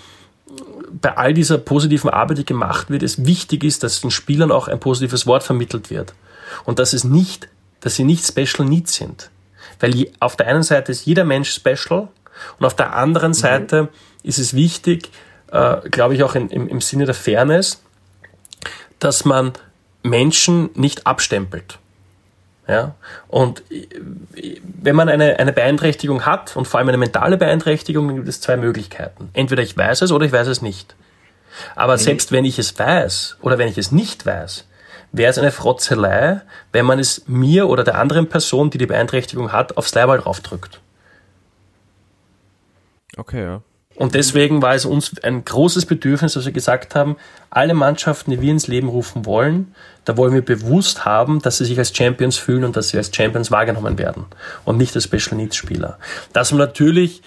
[0.93, 4.69] bei all dieser positiven Arbeit, die gemacht wird, es wichtig ist, dass den Spielern auch
[4.69, 6.15] ein positives Wort vermittelt wird.
[6.65, 7.49] Und dass es nicht,
[7.81, 9.31] dass sie nicht Special Needs sind.
[9.81, 12.09] Weil auf der einen Seite ist jeder Mensch special
[12.59, 13.35] und auf der anderen mhm.
[13.35, 13.89] Seite
[14.23, 15.11] ist es wichtig,
[15.53, 17.83] äh, glaube ich auch in, im, im Sinne der Fairness,
[18.99, 19.53] dass man
[20.03, 21.79] Menschen nicht abstempelt.
[22.67, 22.95] Ja?
[23.29, 23.63] Und
[24.83, 28.41] wenn man eine, eine Beeinträchtigung hat und vor allem eine mentale Beeinträchtigung, dann gibt es
[28.41, 29.31] zwei Möglichkeiten.
[29.33, 30.95] Entweder ich weiß es oder ich weiß es nicht.
[31.75, 31.99] Aber mhm.
[31.99, 34.65] selbst wenn ich es weiß oder wenn ich es nicht weiß,
[35.15, 36.41] wäre es eine Frotzelei,
[36.73, 40.81] wenn man es mir oder der anderen Person, die die Beeinträchtigung hat, aufs Leiberl draufdrückt.
[43.17, 43.63] Okay, ja.
[43.97, 47.17] Und deswegen war es uns ein großes Bedürfnis, dass wir gesagt haben,
[47.49, 49.73] alle Mannschaften, die wir ins Leben rufen wollen,
[50.05, 53.15] da wollen wir bewusst haben, dass sie sich als Champions fühlen und dass sie als
[53.15, 54.27] Champions wahrgenommen werden
[54.65, 56.01] und nicht als Special Needs Spieler.
[56.33, 57.23] Dass man natürlich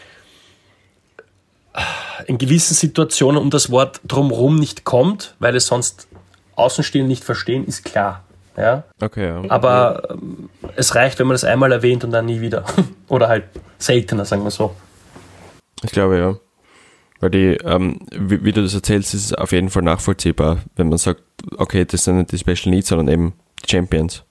[2.26, 6.10] in gewissen Situationen um das Wort drumherum nicht kommt, weil es sonst
[6.58, 8.24] Außenstehende nicht verstehen, ist klar.
[8.58, 8.84] Ja?
[9.00, 9.44] Okay, ja.
[9.50, 12.66] Aber ähm, es reicht, wenn man das einmal erwähnt und dann nie wieder.
[13.08, 13.46] Oder halt
[13.78, 14.76] seltener, sagen wir so.
[15.84, 16.36] Ich glaube, ja.
[17.20, 20.90] Weil die, ähm, wie, wie, du das erzählst, ist es auf jeden Fall nachvollziehbar, wenn
[20.90, 21.24] man sagt,
[21.58, 24.24] okay, das sind nicht die Special Needs, sondern eben die Champions.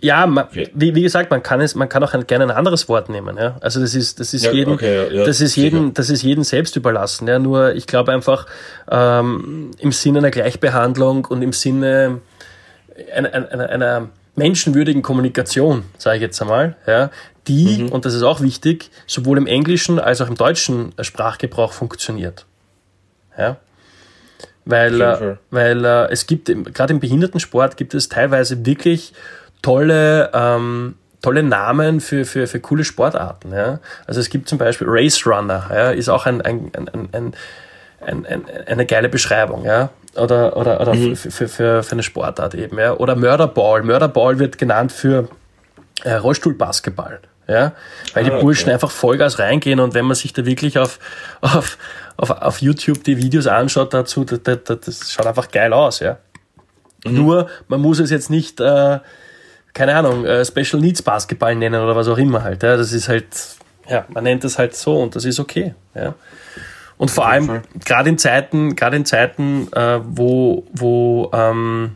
[0.00, 2.88] Ja, man, wie, wie, gesagt, man kann es, man kann auch ein, gerne ein anderes
[2.88, 3.36] Wort nehmen.
[3.38, 3.56] Ja?
[3.60, 6.44] Also das ist, das ist ja, jedem, okay, ja, das ist jedem, das ist jedem
[6.44, 7.26] selbst überlassen.
[7.26, 7.38] Ja?
[7.38, 8.46] Nur ich glaube einfach
[8.90, 12.20] ähm, im Sinne einer Gleichbehandlung und im Sinne
[13.14, 17.10] einer, einer, einer menschenwürdigen Kommunikation, sage ich jetzt einmal, ja,
[17.48, 17.88] die, mhm.
[17.88, 22.44] und das ist auch wichtig, sowohl im englischen als auch im deutschen Sprachgebrauch funktioniert.
[23.38, 23.56] Ja?
[24.64, 29.12] Weil, äh, weil äh, es gibt, gerade im Behindertensport gibt es teilweise wirklich
[29.66, 33.52] tolle, ähm, tolle Namen für, für, für coole Sportarten.
[33.52, 33.80] Ja?
[34.06, 37.34] Also es gibt zum Beispiel Race Runner, ja, ist auch ein, ein, ein, ein,
[38.00, 39.90] ein, ein eine geile Beschreibung, ja.
[40.14, 41.16] Oder, oder, oder mhm.
[41.16, 42.94] für, für, für, für eine Sportart eben, ja.
[42.94, 43.82] Oder Mörderball.
[43.82, 45.28] Mörderball wird genannt für
[46.04, 47.20] äh, Rollstuhlbasketball.
[47.48, 47.72] Ja,
[48.14, 48.72] weil die ah, Burschen okay.
[48.72, 50.98] einfach Vollgas reingehen und wenn man sich da wirklich auf,
[51.40, 51.78] auf,
[52.16, 56.18] auf, auf YouTube die Videos anschaut dazu, das, das, das schaut einfach geil aus, ja.
[57.04, 57.14] Mhm.
[57.14, 58.98] Nur, man muss es jetzt nicht äh,
[59.76, 62.62] keine Ahnung, äh, Special Needs Basketball nennen oder was auch immer halt.
[62.62, 62.78] Ja.
[62.78, 63.26] Das ist halt,
[63.86, 65.74] ja, man nennt es halt so und das ist okay.
[65.94, 66.14] Ja.
[66.96, 71.94] Und vor allem, gerade in Zeiten, gerade in Zeiten, äh, wo, wo, ähm,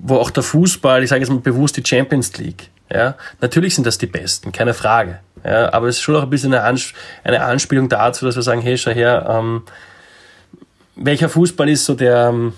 [0.00, 3.84] wo auch der Fußball, ich sage jetzt mal bewusst die Champions League, ja, natürlich sind
[3.84, 5.18] das die Besten, keine Frage.
[5.44, 6.92] Ja, aber es ist schon auch ein bisschen eine, Ans
[7.24, 9.62] eine Anspielung dazu, dass wir sagen, hey, schau her, ähm,
[10.94, 12.52] welcher Fußball ist so der, ähm,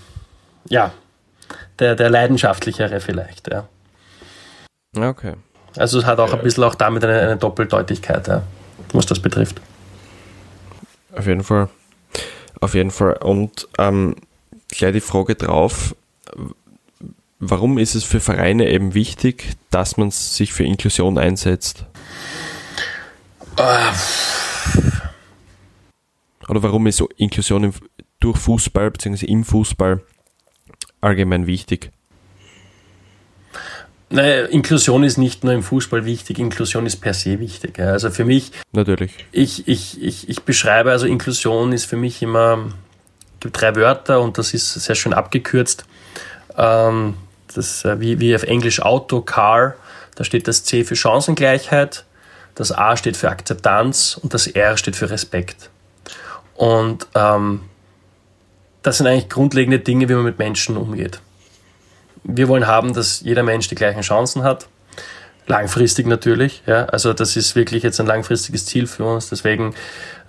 [0.68, 0.92] ja,
[1.82, 3.68] der, der leidenschaftlichere vielleicht, ja.
[4.96, 5.34] Okay.
[5.76, 8.42] Also es hat auch ein bisschen auch damit eine, eine Doppeldeutigkeit, ja,
[8.92, 9.60] was das betrifft.
[11.14, 11.68] Auf jeden Fall.
[12.60, 13.14] Auf jeden Fall.
[13.14, 14.16] Und ähm,
[14.68, 15.94] gleich die Frage drauf,
[17.38, 21.84] warum ist es für Vereine eben wichtig, dass man sich für Inklusion einsetzt?
[23.58, 23.92] Uh.
[26.48, 27.72] Oder warum ist so Inklusion im,
[28.20, 29.26] durch Fußball bzw.
[29.26, 30.02] im Fußball
[31.02, 31.90] allgemein wichtig?
[34.12, 37.78] Naja, Inklusion ist nicht nur im Fußball wichtig, Inklusion ist per se wichtig.
[37.80, 38.52] Also für mich.
[38.72, 39.12] Natürlich.
[39.32, 42.72] Ich, ich, ich, ich beschreibe, also Inklusion ist für mich immer,
[43.40, 45.86] gibt drei Wörter und das ist sehr schön abgekürzt.
[46.58, 47.14] Ähm,
[47.54, 49.76] das, äh, wie, wie auf Englisch Auto, Car,
[50.14, 52.04] da steht das C für Chancengleichheit,
[52.54, 55.70] das A steht für Akzeptanz und das R steht für Respekt.
[56.54, 57.62] Und ähm,
[58.82, 61.20] das sind eigentlich grundlegende Dinge, wie man mit Menschen umgeht.
[62.24, 64.68] Wir wollen haben, dass jeder Mensch die gleichen Chancen hat.
[65.48, 66.84] Langfristig natürlich, ja.
[66.84, 69.28] Also das ist wirklich jetzt ein langfristiges Ziel für uns.
[69.28, 69.74] Deswegen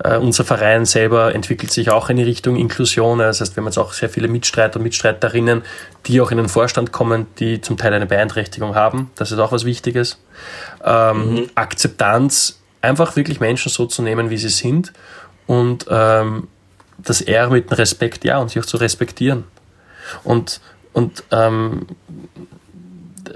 [0.03, 3.19] äh, unser Verein selber entwickelt sich auch in die Richtung Inklusion.
[3.19, 5.61] Das heißt, wir haben jetzt auch sehr viele Mitstreiter und Mitstreiterinnen,
[6.07, 9.11] die auch in den Vorstand kommen, die zum Teil eine Beeinträchtigung haben.
[9.15, 10.19] Das ist auch was Wichtiges.
[10.83, 11.49] Ähm, mhm.
[11.53, 14.93] Akzeptanz, einfach wirklich Menschen so zu nehmen, wie sie sind
[15.45, 16.47] und ähm,
[16.97, 19.45] das R mit dem Respekt, ja, und sich auch zu respektieren.
[20.23, 20.61] Und,
[20.93, 21.87] und ähm,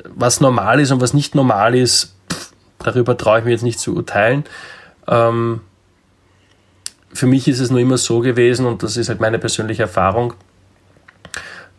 [0.05, 3.79] was normal ist und was nicht normal ist, pff, darüber traue ich mir jetzt nicht
[3.79, 4.43] zu urteilen.
[5.07, 5.61] Ähm,
[7.13, 10.33] für mich ist es nur immer so gewesen, und das ist halt meine persönliche Erfahrung,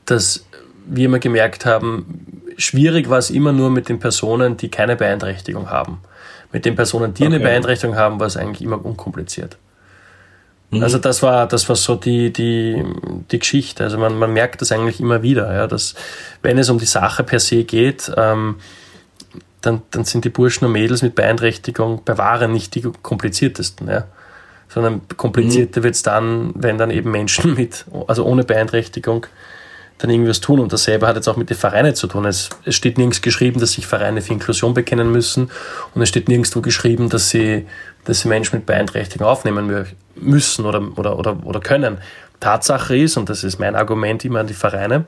[0.04, 0.44] dass
[0.86, 5.70] wir immer gemerkt haben, schwierig war es immer nur mit den Personen, die keine Beeinträchtigung
[5.70, 6.00] haben.
[6.50, 7.34] Mit den Personen, die okay.
[7.34, 9.58] eine Beeinträchtigung haben, war es eigentlich immer unkompliziert.
[10.70, 10.82] Mhm.
[10.82, 12.84] Also das war, das war so die, die,
[13.30, 13.84] die Geschichte.
[13.84, 15.94] Also man, man merkt das eigentlich immer wieder, ja, dass
[16.42, 18.56] wenn es um die Sache per se geht, ähm,
[19.60, 24.04] dann, dann sind die Burschen und Mädels mit Beeinträchtigung bei Waren nicht die kompliziertesten, ja.
[24.68, 25.84] Sondern komplizierter mhm.
[25.84, 29.26] wird es dann, wenn dann eben Menschen mit, also ohne Beeinträchtigung,
[29.96, 30.60] dann irgendwas tun.
[30.60, 32.24] Und dasselbe hat jetzt auch mit den Vereinen zu tun.
[32.24, 35.50] Es, es steht nirgends geschrieben, dass sich Vereine für Inklusion bekennen müssen.
[35.94, 37.66] Und es steht nirgendwo geschrieben, dass sie,
[38.04, 39.66] dass sie Menschen mit Beeinträchtigung aufnehmen
[40.20, 41.98] müssen oder, oder, oder, oder können.
[42.40, 45.04] Tatsache ist, und das ist mein Argument immer an die Vereine,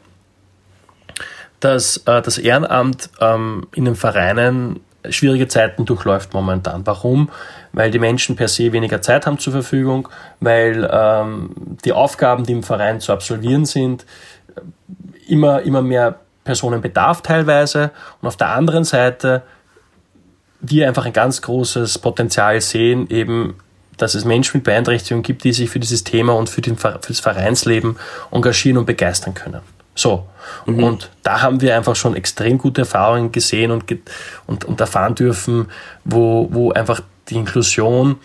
[1.61, 6.87] dass äh, das Ehrenamt ähm, in den Vereinen schwierige Zeiten durchläuft momentan.
[6.87, 7.31] Warum?
[7.73, 10.09] Weil die Menschen per se weniger Zeit haben zur Verfügung,
[10.41, 14.05] weil ähm, die Aufgaben, die im Verein zu absolvieren sind,
[15.27, 19.43] immer, immer mehr Personen bedarf teilweise und auf der anderen Seite
[20.61, 23.57] wir einfach ein ganz großes Potenzial sehen, eben,
[24.03, 26.99] dass es Menschen mit Beeinträchtigung gibt, die sich für dieses Thema und für, den, für
[27.07, 27.97] das Vereinsleben
[28.31, 29.61] engagieren und begeistern können.
[29.95, 30.27] So.
[30.67, 30.83] Mhm.
[30.83, 33.85] Und da haben wir einfach schon extrem gute Erfahrungen gesehen und,
[34.47, 35.69] und, und erfahren dürfen,
[36.05, 38.19] wo, wo einfach die Inklusion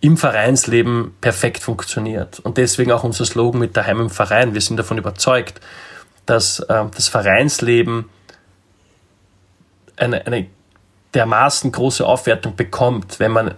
[0.00, 2.40] im Vereinsleben perfekt funktioniert.
[2.40, 4.54] Und deswegen auch unser Slogan mit daheim im Verein.
[4.54, 5.60] Wir sind davon überzeugt,
[6.26, 8.06] dass äh, das Vereinsleben
[9.96, 10.46] eine, eine
[11.14, 13.54] dermaßen große Aufwertung bekommt, wenn man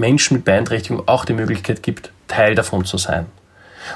[0.00, 3.26] Menschen mit Beeinträchtigung auch die Möglichkeit gibt, Teil davon zu sein.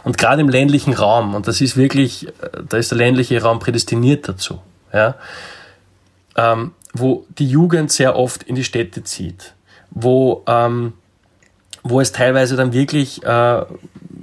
[0.02, 2.32] Und gerade im ländlichen Raum, und das ist wirklich, äh,
[2.68, 4.60] da ist der ländliche Raum prädestiniert dazu,
[4.92, 5.16] ja,
[6.36, 9.54] ähm, wo die Jugend sehr oft in die Städte zieht,
[9.90, 10.94] wo, ähm,
[11.82, 13.62] wo es teilweise dann wirklich äh,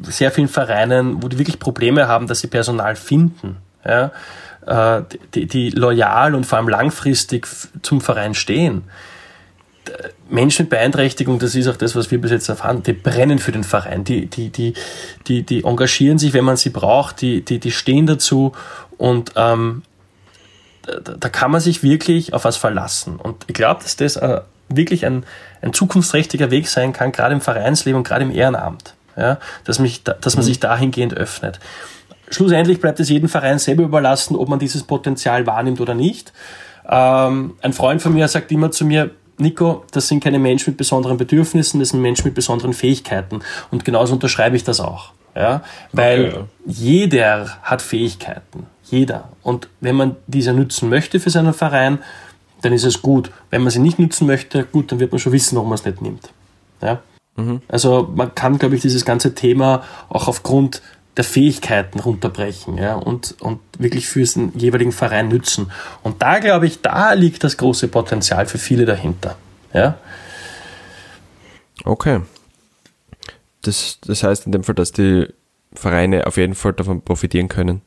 [0.04, 4.12] sehr vielen Vereinen, wo die wirklich Probleme haben, dass sie Personal finden, ja,
[4.66, 7.48] äh, die, die loyal und vor allem langfristig
[7.82, 8.84] zum Verein stehen.
[10.30, 13.52] Menschen mit Beeinträchtigung, das ist auch das, was wir bis jetzt erfahren, die brennen für
[13.52, 14.74] den Verein, die, die, die,
[15.28, 18.54] die, die engagieren sich, wenn man sie braucht, die, die, die stehen dazu
[18.98, 19.84] und ähm,
[20.84, 23.18] da, da kann man sich wirklich auf was verlassen.
[23.18, 25.26] Und ich glaube, dass das äh, wirklich ein,
[25.62, 28.96] ein zukunftsträchtiger Weg sein kann, gerade im Vereinsleben und gerade im Ehrenamt.
[29.18, 30.48] Ja, dass, mich, dass man mhm.
[30.48, 31.60] sich dahingehend öffnet.
[32.30, 36.32] Schlussendlich bleibt es jedem Verein selber überlassen, ob man dieses Potenzial wahrnimmt oder nicht.
[36.88, 40.78] Ähm, ein Freund von mir sagt immer zu mir, Nico, das sind keine Menschen mit
[40.78, 43.42] besonderen Bedürfnissen, das sind Menschen mit besonderen Fähigkeiten.
[43.72, 45.12] Und genauso unterschreibe ich das auch.
[45.36, 45.64] Ja?
[45.92, 46.44] Weil okay.
[46.66, 48.68] jeder hat Fähigkeiten.
[48.90, 49.30] Jeder.
[49.42, 52.00] Und wenn man diese nützen möchte für seinen Verein,
[52.62, 53.32] dann ist es gut.
[53.50, 55.86] Wenn man sie nicht nutzen möchte, gut, dann wird man schon wissen, warum man es
[55.86, 56.30] nicht nimmt.
[56.82, 57.00] Ja?
[57.36, 57.62] Mhm.
[57.68, 60.82] Also man kann, glaube ich, dieses ganze Thema auch aufgrund
[61.18, 65.72] der Fähigkeiten runterbrechen ja, und, und wirklich für den jeweiligen Verein nützen.
[66.04, 69.36] Und da glaube ich, da liegt das große Potenzial für viele dahinter.
[69.74, 69.98] Ja.
[71.84, 72.22] Okay.
[73.62, 75.28] Das, das heißt in dem Fall, dass die
[75.74, 77.82] Vereine auf jeden Fall davon profitieren können.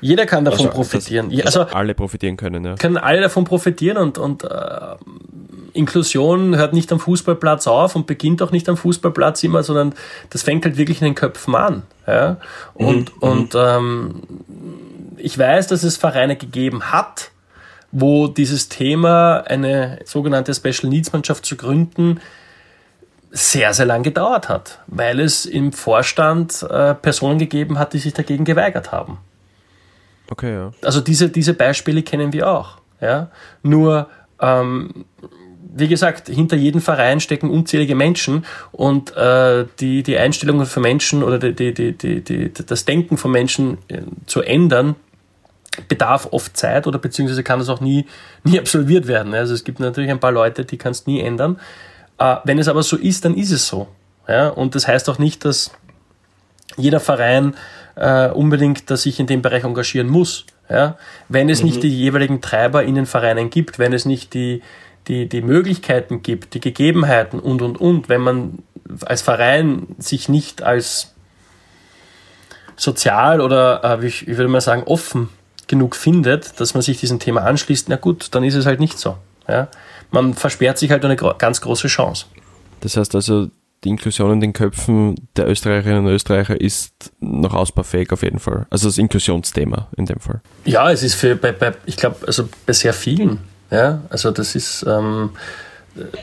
[0.00, 1.30] Jeder kann davon also, profitieren.
[1.30, 2.74] Dass, dass also alle profitieren können, ja.
[2.74, 4.48] Können alle davon profitieren und, und äh,
[5.72, 9.94] Inklusion hört nicht am Fußballplatz auf und beginnt auch nicht am Fußballplatz immer, sondern
[10.30, 11.82] das fängt halt wirklich in den Köpfen an.
[12.06, 12.36] Ja?
[12.74, 13.28] Und, mhm.
[13.28, 14.22] und ähm,
[15.16, 17.30] ich weiß, dass es Vereine gegeben hat,
[17.90, 22.20] wo dieses Thema, eine sogenannte Special Needs Mannschaft zu gründen,
[23.30, 28.12] sehr, sehr lang gedauert hat, weil es im Vorstand äh, Personen gegeben hat, die sich
[28.12, 29.18] dagegen geweigert haben.
[30.30, 30.72] Okay, ja.
[30.82, 32.78] Also diese, diese Beispiele kennen wir auch.
[33.00, 33.30] Ja?
[33.62, 34.08] Nur
[34.40, 35.06] ähm,
[35.74, 41.22] wie gesagt, hinter jedem Verein stecken unzählige Menschen und äh, die, die Einstellungen von Menschen
[41.22, 44.96] oder die, die, die, die, das Denken von Menschen äh, zu ändern,
[45.88, 48.06] bedarf oft Zeit oder beziehungsweise kann es auch nie,
[48.44, 49.34] nie absolviert werden.
[49.34, 51.58] Also es gibt natürlich ein paar Leute, die kannst nie ändern.
[52.18, 53.88] Äh, wenn es aber so ist, dann ist es so.
[54.28, 54.48] Ja?
[54.48, 55.72] Und das heißt auch nicht, dass
[56.76, 57.54] jeder Verein
[57.96, 60.44] äh, unbedingt, dass sich in dem Bereich engagieren muss.
[60.68, 60.96] Ja?
[61.28, 61.66] Wenn es mhm.
[61.66, 64.62] nicht die jeweiligen Treiber in den Vereinen gibt, wenn es nicht die,
[65.08, 68.58] die, die Möglichkeiten gibt, die Gegebenheiten und, und, und, wenn man
[69.02, 71.14] als Verein sich nicht als
[72.76, 75.28] sozial oder, äh, wie ich, ich würde mal sagen, offen
[75.66, 78.98] genug findet, dass man sich diesem Thema anschließt, na gut, dann ist es halt nicht
[78.98, 79.16] so.
[79.48, 79.68] Ja?
[80.10, 82.26] Man versperrt sich halt eine ganz große Chance.
[82.80, 83.48] Das heißt also,
[83.84, 88.66] die Inklusion in den Köpfen der Österreicherinnen und Österreicher ist noch ausbaufähig auf jeden Fall.
[88.70, 90.40] Also das Inklusionsthema in dem Fall.
[90.64, 93.40] Ja, es ist für, bei, bei ich glaube, also bei sehr vielen
[93.72, 95.30] ja, also das ist, ähm,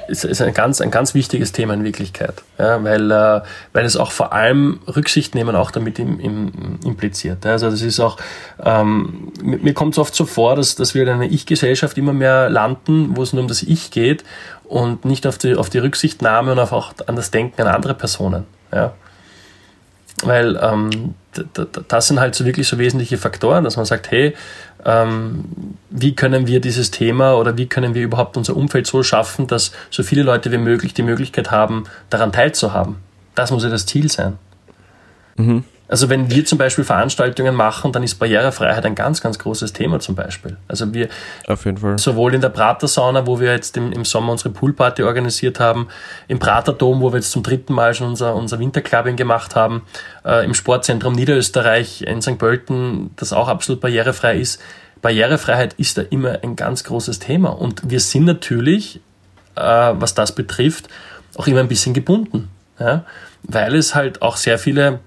[0.08, 3.42] ist, ist ein, ganz, ein ganz wichtiges Thema in Wirklichkeit, ja, weil, äh,
[3.74, 7.46] weil es auch vor allem Rücksicht nehmen auch damit im, im, impliziert.
[7.46, 8.18] Also das ist auch,
[8.64, 12.50] ähm, mir kommt es oft so vor, dass, dass wir in einer Ich-Gesellschaft immer mehr
[12.50, 14.24] landen, wo es nur um das Ich geht
[14.64, 18.46] und nicht auf die, auf die Rücksichtnahme und auch an das Denken an andere Personen.
[18.72, 18.94] Ja.
[20.24, 21.16] Weil ähm,
[21.88, 24.36] das sind halt so wirklich so wesentliche Faktoren, dass man sagt, hey,
[24.86, 25.46] ähm,
[25.90, 29.72] wie können wir dieses Thema oder wie können wir überhaupt unser Umfeld so schaffen, dass
[29.90, 32.98] so viele Leute wie möglich die Möglichkeit haben, daran teilzuhaben.
[33.36, 34.38] Das muss ja das Ziel sein.
[35.38, 35.64] Mhm.
[35.90, 40.00] Also wenn wir zum Beispiel Veranstaltungen machen, dann ist Barrierefreiheit ein ganz, ganz großes Thema
[40.00, 40.56] zum Beispiel.
[40.68, 41.10] Also wir
[41.48, 41.98] Auf jeden Fall.
[41.98, 45.88] sowohl in der Prater-Sauna, wo wir jetzt im, im Sommer unsere Poolparty organisiert haben,
[46.28, 49.82] im Prater-Dom, wo wir jetzt zum dritten Mal schon unser, unser Winterclubbing gemacht haben,
[50.24, 52.38] äh, im Sportzentrum Niederösterreich in St.
[52.38, 54.62] Pölten, das auch absolut barrierefrei ist.
[55.02, 57.50] Barrierefreiheit ist da immer ein ganz großes Thema.
[57.50, 59.02] Und wir sind natürlich,
[59.56, 60.88] äh, was das betrifft,
[61.36, 62.50] auch immer ein bisschen gebunden.
[62.80, 63.06] Ja?
[63.42, 65.00] Weil es halt auch sehr viele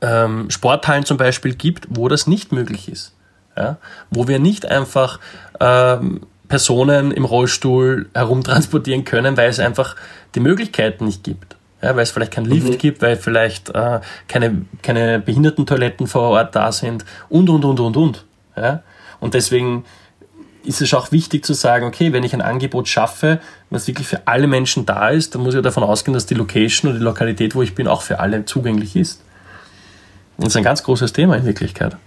[0.00, 3.14] ähm, Sporthallen zum Beispiel gibt, wo das nicht möglich ist.
[3.56, 3.78] Ja?
[4.10, 5.20] Wo wir nicht einfach
[5.60, 9.96] ähm, Personen im Rollstuhl herumtransportieren können, weil es einfach
[10.34, 11.56] die Möglichkeiten nicht gibt.
[11.82, 12.78] Ja, weil es vielleicht keinen Lift mhm.
[12.78, 17.96] gibt, weil vielleicht äh, keine, keine Behindertentoiletten vor Ort da sind und, und, und, und,
[17.96, 18.24] und.
[18.54, 18.82] Ja?
[19.18, 19.84] Und deswegen
[20.62, 23.40] ist es auch wichtig zu sagen, okay, wenn ich ein Angebot schaffe,
[23.70, 26.90] was wirklich für alle Menschen da ist, dann muss ich davon ausgehen, dass die Location
[26.90, 29.22] oder die Lokalität, wo ich bin, auch für alle zugänglich ist.
[30.40, 31.98] Das ist ein ganz großes Thema in Wirklichkeit.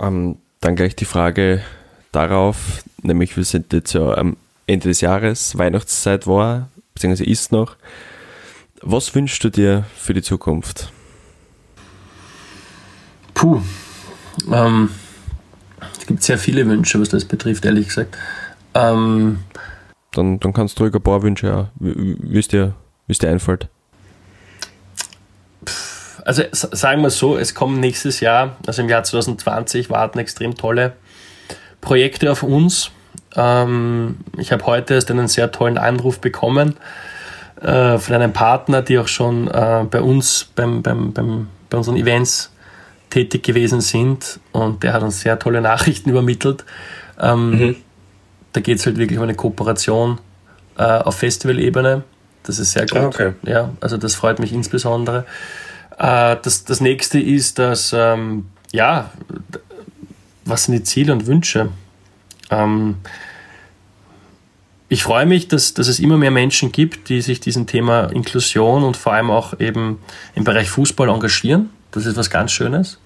[0.00, 1.62] Ähm, dann gleich die Frage
[2.10, 7.76] darauf, nämlich wir sind jetzt ja am Ende des Jahres, Weihnachtszeit war, beziehungsweise ist noch.
[8.80, 10.90] Was wünschst du dir für die Zukunft?
[13.34, 13.60] Puh.
[14.50, 14.88] Ähm,
[15.98, 18.16] es gibt sehr viele Wünsche, was das betrifft, ehrlich gesagt.
[18.72, 19.40] Ähm,
[20.12, 22.74] dann, dann kannst du ruhig ein paar Wünsche, ja, wie es dir,
[23.06, 23.68] dir einfällt.
[26.24, 30.94] Also sagen wir so, es kommen nächstes Jahr, also im Jahr 2020, warten extrem tolle
[31.80, 32.90] Projekte auf uns.
[33.36, 36.76] Ähm, ich habe heute erst einen sehr tollen Anruf bekommen
[37.60, 41.96] äh, von einem Partner, die auch schon äh, bei uns beim, beim, beim, bei unseren
[41.96, 42.50] Events
[43.10, 46.64] tätig gewesen sind und der hat uns sehr tolle Nachrichten übermittelt.
[47.20, 47.76] Ähm, mhm.
[48.52, 50.20] Da geht es halt wirklich um eine Kooperation
[50.78, 52.02] äh, auf Festivalebene.
[52.44, 52.98] Das ist sehr gut.
[52.98, 53.32] Ah, okay.
[53.42, 55.24] Ja, also das freut mich insbesondere.
[55.98, 59.10] Äh, das, das nächste ist, dass, ähm, ja,
[60.44, 61.70] was sind die Ziele und Wünsche?
[62.50, 62.96] Ähm,
[64.88, 68.84] ich freue mich, dass, dass es immer mehr Menschen gibt, die sich diesem Thema Inklusion
[68.84, 69.98] und vor allem auch eben
[70.34, 71.70] im Bereich Fußball engagieren.
[71.90, 72.98] Das ist was ganz Schönes.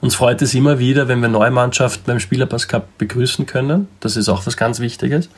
[0.00, 3.88] Uns freut es immer wieder, wenn wir neue Mannschaften beim Spielerpass Cup begrüßen können.
[4.00, 5.30] Das ist auch was ganz Wichtiges.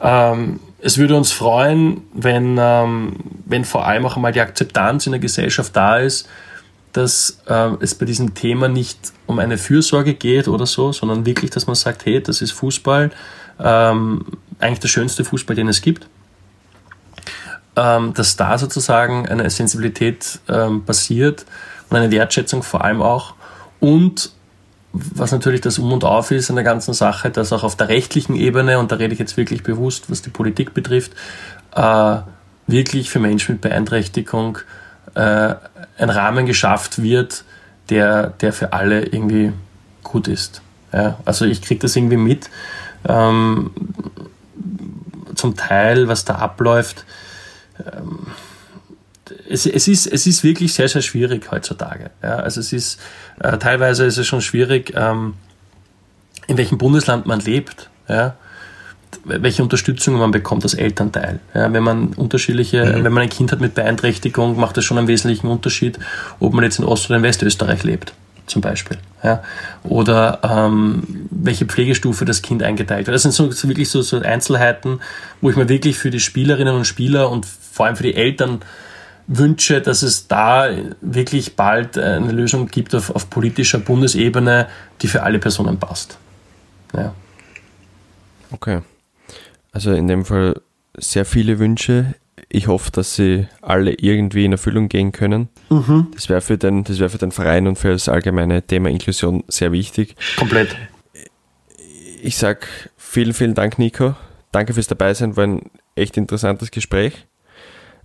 [0.00, 3.16] Ähm, es würde uns freuen, wenn, ähm,
[3.46, 6.28] wenn vor allem auch einmal die Akzeptanz in der Gesellschaft da ist,
[6.92, 11.50] dass äh, es bei diesem Thema nicht um eine Fürsorge geht oder so, sondern wirklich,
[11.50, 13.10] dass man sagt, hey, das ist Fußball,
[13.58, 14.26] ähm,
[14.58, 16.06] eigentlich der schönste Fußball, den es gibt.
[17.76, 21.44] Ähm, dass da sozusagen eine Sensibilität ähm, passiert
[21.90, 23.34] und eine Wertschätzung vor allem auch.
[23.80, 24.30] Und
[24.94, 27.88] was natürlich das Um und Auf ist an der ganzen Sache, dass auch auf der
[27.88, 31.12] rechtlichen Ebene, und da rede ich jetzt wirklich bewusst, was die Politik betrifft,
[31.74, 32.18] äh,
[32.68, 34.58] wirklich für Menschen mit Beeinträchtigung
[35.14, 35.54] äh,
[35.98, 37.44] ein Rahmen geschafft wird,
[37.90, 39.52] der, der für alle irgendwie
[40.02, 40.62] gut ist.
[40.92, 42.48] Ja, also ich kriege das irgendwie mit.
[43.06, 43.70] Ähm,
[45.34, 47.04] zum Teil, was da abläuft.
[47.84, 48.26] Ähm,
[49.48, 52.10] es, es, ist, es ist wirklich sehr, sehr schwierig heutzutage.
[52.22, 53.00] Ja, also es ist,
[53.40, 55.34] äh, teilweise ist es schon schwierig, ähm,
[56.46, 57.90] in welchem Bundesland man lebt.
[58.08, 58.36] Ja,
[59.24, 61.40] welche Unterstützung man bekommt als Elternteil.
[61.54, 63.04] Ja, wenn man unterschiedliche, mhm.
[63.04, 65.98] wenn man ein Kind hat mit Beeinträchtigung, macht das schon einen wesentlichen Unterschied,
[66.40, 68.12] ob man jetzt in Ost- oder in Westösterreich lebt,
[68.46, 68.98] zum Beispiel.
[69.22, 69.42] Ja,
[69.82, 73.14] oder ähm, welche Pflegestufe das Kind eingeteilt wird.
[73.14, 75.00] Das sind so, so wirklich so, so Einzelheiten,
[75.40, 78.60] wo ich mir wirklich für die Spielerinnen und Spieler und vor allem für die Eltern
[79.26, 80.68] wünsche, dass es da
[81.00, 84.68] wirklich bald eine Lösung gibt auf, auf politischer Bundesebene,
[85.00, 86.18] die für alle Personen passt.
[86.92, 87.14] Ja.
[88.50, 88.80] Okay.
[89.72, 90.60] Also in dem Fall
[90.96, 92.14] sehr viele Wünsche.
[92.48, 95.48] Ich hoffe, dass sie alle irgendwie in Erfüllung gehen können.
[95.70, 96.08] Mhm.
[96.14, 99.72] Das wäre für, den, wär für den Verein und für das allgemeine Thema Inklusion sehr
[99.72, 100.14] wichtig.
[100.36, 100.76] Komplett.
[102.22, 102.60] Ich sage
[102.96, 104.14] vielen, vielen Dank, Nico.
[104.52, 107.26] Danke fürs Dabeisein, war ein echt interessantes Gespräch.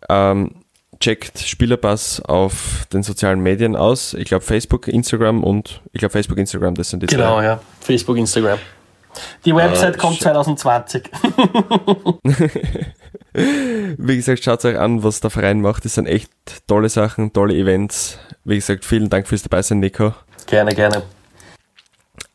[0.10, 0.56] Ähm,
[1.00, 4.14] checkt Spielerpass auf den sozialen Medien aus.
[4.14, 7.42] Ich glaube Facebook, Instagram und ich glaube Facebook, Instagram, das sind die genau, zwei.
[7.42, 7.62] Genau, ja.
[7.82, 8.60] Facebook, Instagram.
[9.46, 11.10] Die Website äh, kommt 2020.
[13.98, 15.86] Wie gesagt, schaut euch an, was der Verein macht.
[15.86, 16.32] Das sind echt
[16.68, 18.20] tolle Sachen, tolle Events.
[18.44, 20.14] Wie gesagt, vielen Dank fürs Dabeisein, Nico.
[20.48, 21.04] Gerne, gerne.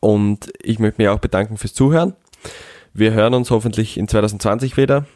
[0.00, 2.14] Und ich möchte mich auch bedanken fürs Zuhören.
[2.92, 5.06] Wir hören uns hoffentlich in 2020 wieder.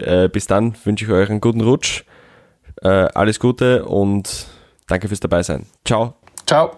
[0.00, 2.04] Äh, bis dann wünsche ich euch einen guten Rutsch.
[2.82, 4.46] Äh, alles Gute und
[4.86, 5.66] danke fürs Dabeisein.
[5.84, 6.14] Ciao.
[6.46, 6.72] Ciao.